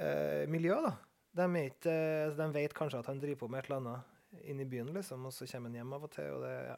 [0.00, 0.94] eh, miljø, da.
[1.38, 4.42] De, er ikke, eh, de vet kanskje at han driver på med et eller annet
[4.50, 6.76] inne i byen, liksom, og så kommer han hjem av og til, og det ja.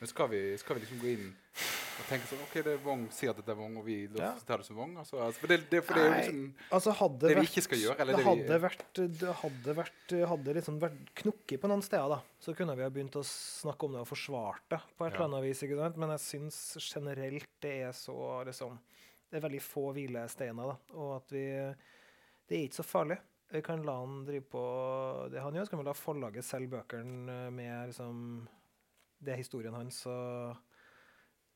[0.00, 1.32] Men skal vi, skal vi liksom gå inn
[2.00, 4.32] og tenke sånn OK, det er Vong, sier at dette er Vong, og vi Ja.
[4.48, 4.96] tar det som Vong?
[4.98, 7.78] Altså, for det, det, for det er jo liksom Altså hadde Det vi ikke skal
[7.84, 8.84] gjøre, eller det, det vi- vært,
[9.20, 12.20] det hadde vært Hadde liksom vært knokket på noen steder, da.
[12.40, 15.28] Så kunne vi ha begynt å snakke om det og forsvart det på et eller
[15.28, 15.62] annet vis.
[15.62, 15.96] ikke sant?
[15.96, 16.60] Men jeg syns
[16.94, 18.78] generelt det er så liksom
[19.30, 20.76] Det er veldig få hvilesteiner, da.
[20.98, 21.44] Og at vi
[22.48, 23.18] Det er ikke så farlig.
[23.52, 25.64] Vi kan la han drive på det han gjør.
[25.66, 28.46] Så kan vi la forlaget selge bøkene med liksom,
[29.22, 30.56] det er historien hans, og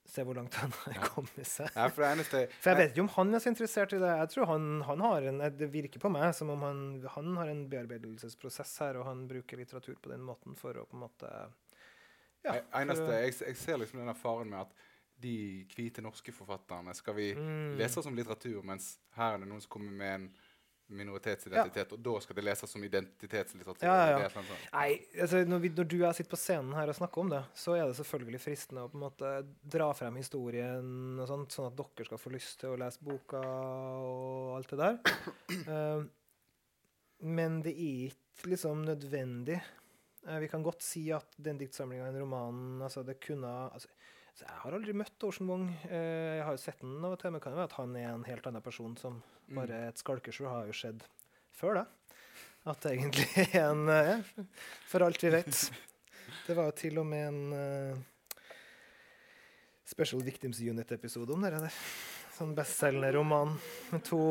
[0.07, 1.70] se hvor langt han har kommet seg.
[1.74, 4.11] Ja, for eneste For jeg vet ikke om han er så interessert i det.
[4.20, 6.80] Jeg tror han, han har en, Det virker på meg som om han,
[7.16, 10.98] han har en bearbeidelsesprosess her, og han bruker litteratur på den måten for å på
[10.98, 11.30] en måte
[12.44, 14.74] ja, eneste, jeg, jeg ser liksom denne faren med at
[15.24, 17.76] de hvite norske forfatterne skal vi Mm.
[17.78, 20.26] lese som litteratur, mens her er det noen som kommer med en
[20.93, 23.87] minoritetsidentitet, og da skal det leses som identitetslitteratur.
[23.87, 24.16] Ja, ja, ja.
[24.28, 24.66] Annet sånt.
[24.74, 24.89] Nei,
[25.24, 27.41] altså når, vi, når du og jeg sitter på scenen her og snakker om det,
[27.57, 29.30] så er det selvfølgelig fristende å på en måte
[29.76, 33.41] dra frem historien og sånt, sånn at dere skal få lyst til å lese boka
[33.41, 35.01] og alt det der.
[35.70, 36.05] Uh,
[37.24, 39.62] men det er ikke liksom nødvendig.
[40.28, 43.89] Uh, vi kan godt si at den diktsamlinga, den romanen altså det kunne, altså,
[44.35, 45.68] altså Jeg har aldri møtt Ocean Wong.
[45.87, 47.95] Eh, jeg har jo sett den av og til, men kan jo være at han
[48.01, 49.59] er en helt annen person som Mm.
[49.59, 51.03] bare et skalkeskjul har jo skjedd
[51.53, 51.85] før da.
[52.64, 54.45] At det egentlig er en eh, ja,
[54.89, 55.59] For alt vi vet.
[56.47, 57.99] Det var jo til og med en uh,
[59.85, 61.76] Special Victims Unit-episode om det der.
[62.35, 63.53] Sånn bestselgende roman
[63.93, 64.22] med to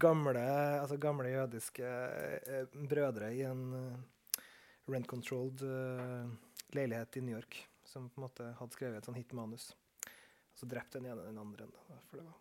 [0.00, 0.42] gamle,
[0.80, 1.92] altså gamle jødiske
[2.88, 4.40] brødre i en uh,
[4.88, 6.24] rent-controlled uh,
[6.72, 7.60] leilighet i New York.
[7.88, 9.70] Som på en måte hadde skrevet et sånn hitmanus.
[10.04, 11.64] Og så drepte den ene den andre.
[12.10, 12.36] For det var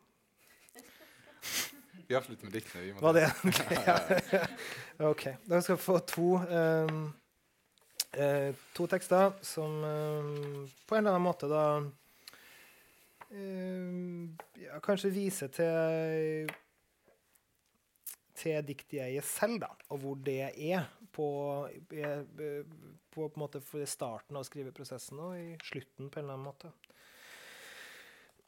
[2.07, 2.83] Vi avslutter med diktene.
[2.83, 5.07] Vi Var det okay, ja.
[5.11, 5.23] OK.
[5.47, 6.99] Da skal vi få to um,
[8.17, 11.63] uh, To tekster som um, på en eller annen måte da
[13.31, 16.51] ehm, ja, Kanskje viser til
[18.37, 20.83] til diktet jeg selv, da, og hvor det er
[21.17, 21.27] på,
[21.97, 22.21] eh,
[23.09, 26.71] på, på måte for starten av skriveprosessen og i slutten på en eller annen måte.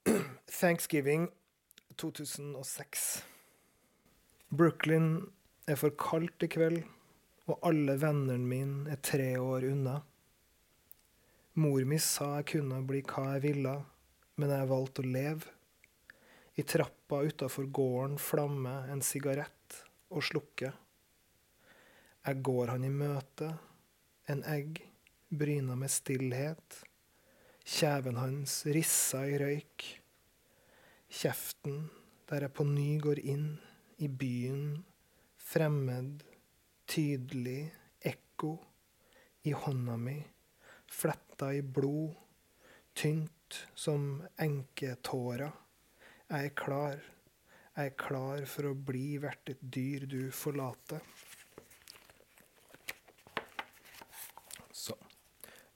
[0.59, 1.27] Thanksgiving
[1.97, 3.09] 2006.
[4.49, 5.09] Brooklyn
[5.69, 6.83] er for kaldt i kveld,
[7.49, 9.99] og alle vennene mine er tre år unna.
[11.59, 13.73] Mor mi sa jeg kunne bli hva jeg ville,
[14.39, 15.55] men jeg valgte å leve.
[16.59, 20.73] I trappa utafor gården flammer en sigarett og slukker.
[22.27, 23.47] Jeg går han i møte,
[24.27, 24.81] en egg,
[25.31, 26.81] bryna med stillhet.
[27.63, 29.85] Kjeven hans rissa i røyk.
[31.09, 31.85] Kjeften
[32.29, 33.47] der jeg på ny går inn
[34.03, 34.81] i byen,
[35.39, 36.25] fremmed,
[36.89, 37.63] tydelig,
[38.11, 38.51] ekko,
[39.47, 40.17] i hånda mi,
[40.91, 42.13] fletta i blod,
[42.93, 45.55] tynt som enketårer.
[46.29, 46.99] Jeg er klar,
[47.79, 51.01] jeg er klar for å bli hvert et dyr du forlater.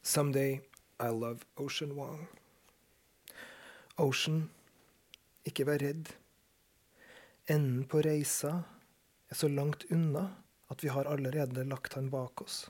[0.06, 0.62] Someday
[1.00, 2.28] I love Ocean Wong.
[3.96, 4.50] Ocean,
[5.48, 6.10] ikke vær redd.
[7.48, 8.52] Enden på reisa
[9.32, 10.26] er så langt unna
[10.68, 12.66] at vi har allerede lagt han bak oss.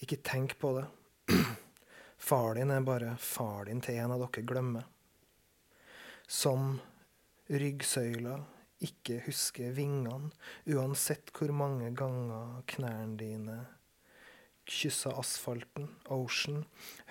[0.00, 0.86] Ikke tenk på det.
[2.16, 4.88] Far din er bare far din til en av dere glemmer.
[6.24, 6.78] Som
[7.52, 8.38] ryggsøyla
[8.88, 10.32] ikke husker vingene,
[10.72, 13.62] uansett hvor mange ganger knærne dine
[14.66, 16.64] kyssa asfalten, ocean,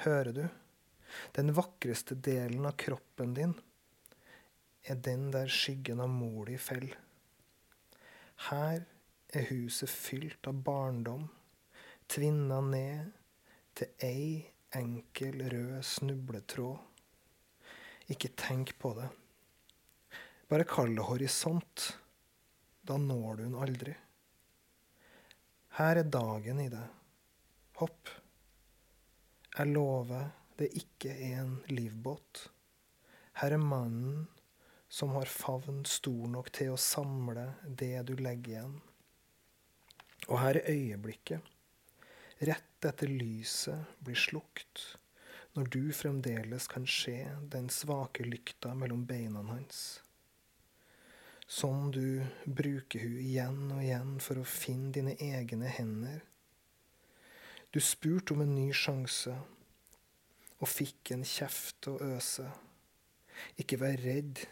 [0.06, 0.43] hører du?
[1.36, 3.54] Den vakreste delen av kroppen din
[4.84, 6.97] er den der skyggen av mor di faller.
[8.49, 8.84] Her
[9.34, 11.28] er huset fylt av barndom,
[12.12, 13.14] tvinna ned
[13.78, 16.80] til ei enkel rød snubletråd.
[18.12, 19.08] Ikke tenk på det.
[20.49, 21.86] Bare kall det horisont.
[22.84, 23.93] Da når du den aldri.
[25.78, 26.84] Her er dagen i det.
[27.84, 28.08] Hopp.
[29.58, 32.46] Jeg lover det ikke er en livbåt.
[33.42, 34.22] Her er mannen
[34.88, 38.80] som har favn stor nok til å samle det du legger igjen.
[40.30, 41.52] Og her er øyeblikket.
[42.48, 44.86] Rett etter lyset blir slukt,
[45.60, 47.20] når du fremdeles kan se
[47.52, 49.82] den svake lykta mellom beina hans.
[51.52, 56.24] Sånn du bruker hun igjen og igjen for å finne dine egne hender.
[57.74, 59.32] Du spurte om en ny sjanse,
[60.62, 62.46] og fikk en kjeft å øse.
[63.58, 64.44] Ikke vær redd.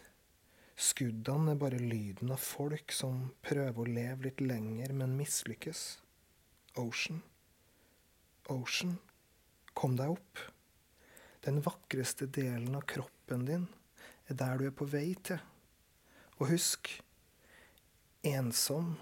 [0.74, 5.84] Skuddene er bare lyden av folk som prøver å leve litt lenger, men mislykkes.
[6.82, 7.22] Ocean.
[8.50, 8.98] Ocean,
[9.70, 10.42] kom deg opp.
[11.46, 13.70] Den vakreste delen av kroppen din
[14.26, 15.38] er der du er på vei til.
[16.40, 16.90] Og husk,
[18.26, 18.96] ensom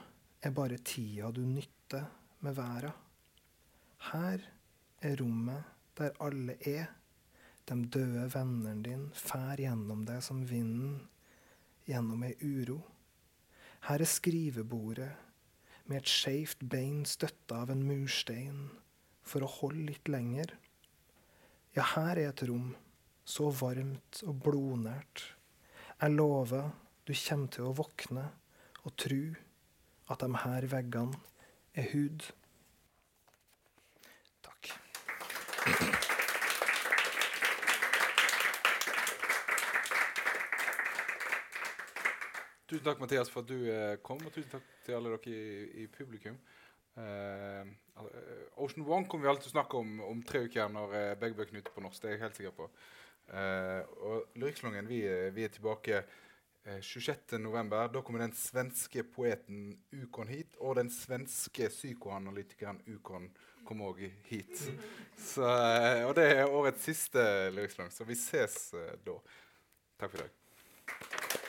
[0.45, 2.05] er bare tida du nytter
[2.45, 2.99] med verda.
[4.09, 4.41] Her
[5.05, 5.69] er rommet
[6.01, 6.89] der alle er.
[7.69, 10.97] De døde vennene dine fær gjennom deg som vinden
[11.87, 12.81] gjennom ei uro.
[13.87, 15.11] Her er skrivebordet
[15.91, 18.69] med et skeivt bein støtta av en murstein,
[19.27, 20.53] for å holde litt lenger.
[21.77, 22.73] Ja, her er et rom,
[23.25, 25.25] så varmt og blodnært.
[26.01, 26.71] Jeg lover
[27.07, 28.27] du kommer til å våkne
[28.85, 29.35] og tru
[30.11, 31.19] at de her veggene
[31.75, 32.31] er hud.
[34.47, 34.71] Takk.
[42.71, 45.83] Tusen takk, Mathias, for at du eh, kom, og tusen takk til alle dere i,
[45.83, 46.37] i publikum.
[46.95, 47.67] Uh,
[48.63, 51.39] Ocean One kommer vi alltid til å snakke om om tre uker når uh, begge
[51.39, 51.99] bøkene er ute på norsk.
[52.03, 52.69] Det er jeg helt sikker på.
[53.33, 55.01] Uh, og Lyrikksalongen, vi,
[55.35, 57.75] vi er tilbake uh, 26.11.
[57.97, 59.73] Da kommer den svenske poeten
[60.05, 63.33] Ukon hit, og den svenske psykoanalytikeren Ukon
[63.67, 64.55] kommer òg hit.
[65.19, 68.61] Så, uh, og det er årets siste lyrikksalong, så vi ses
[69.03, 69.19] da.
[69.99, 71.40] Takk for i dag.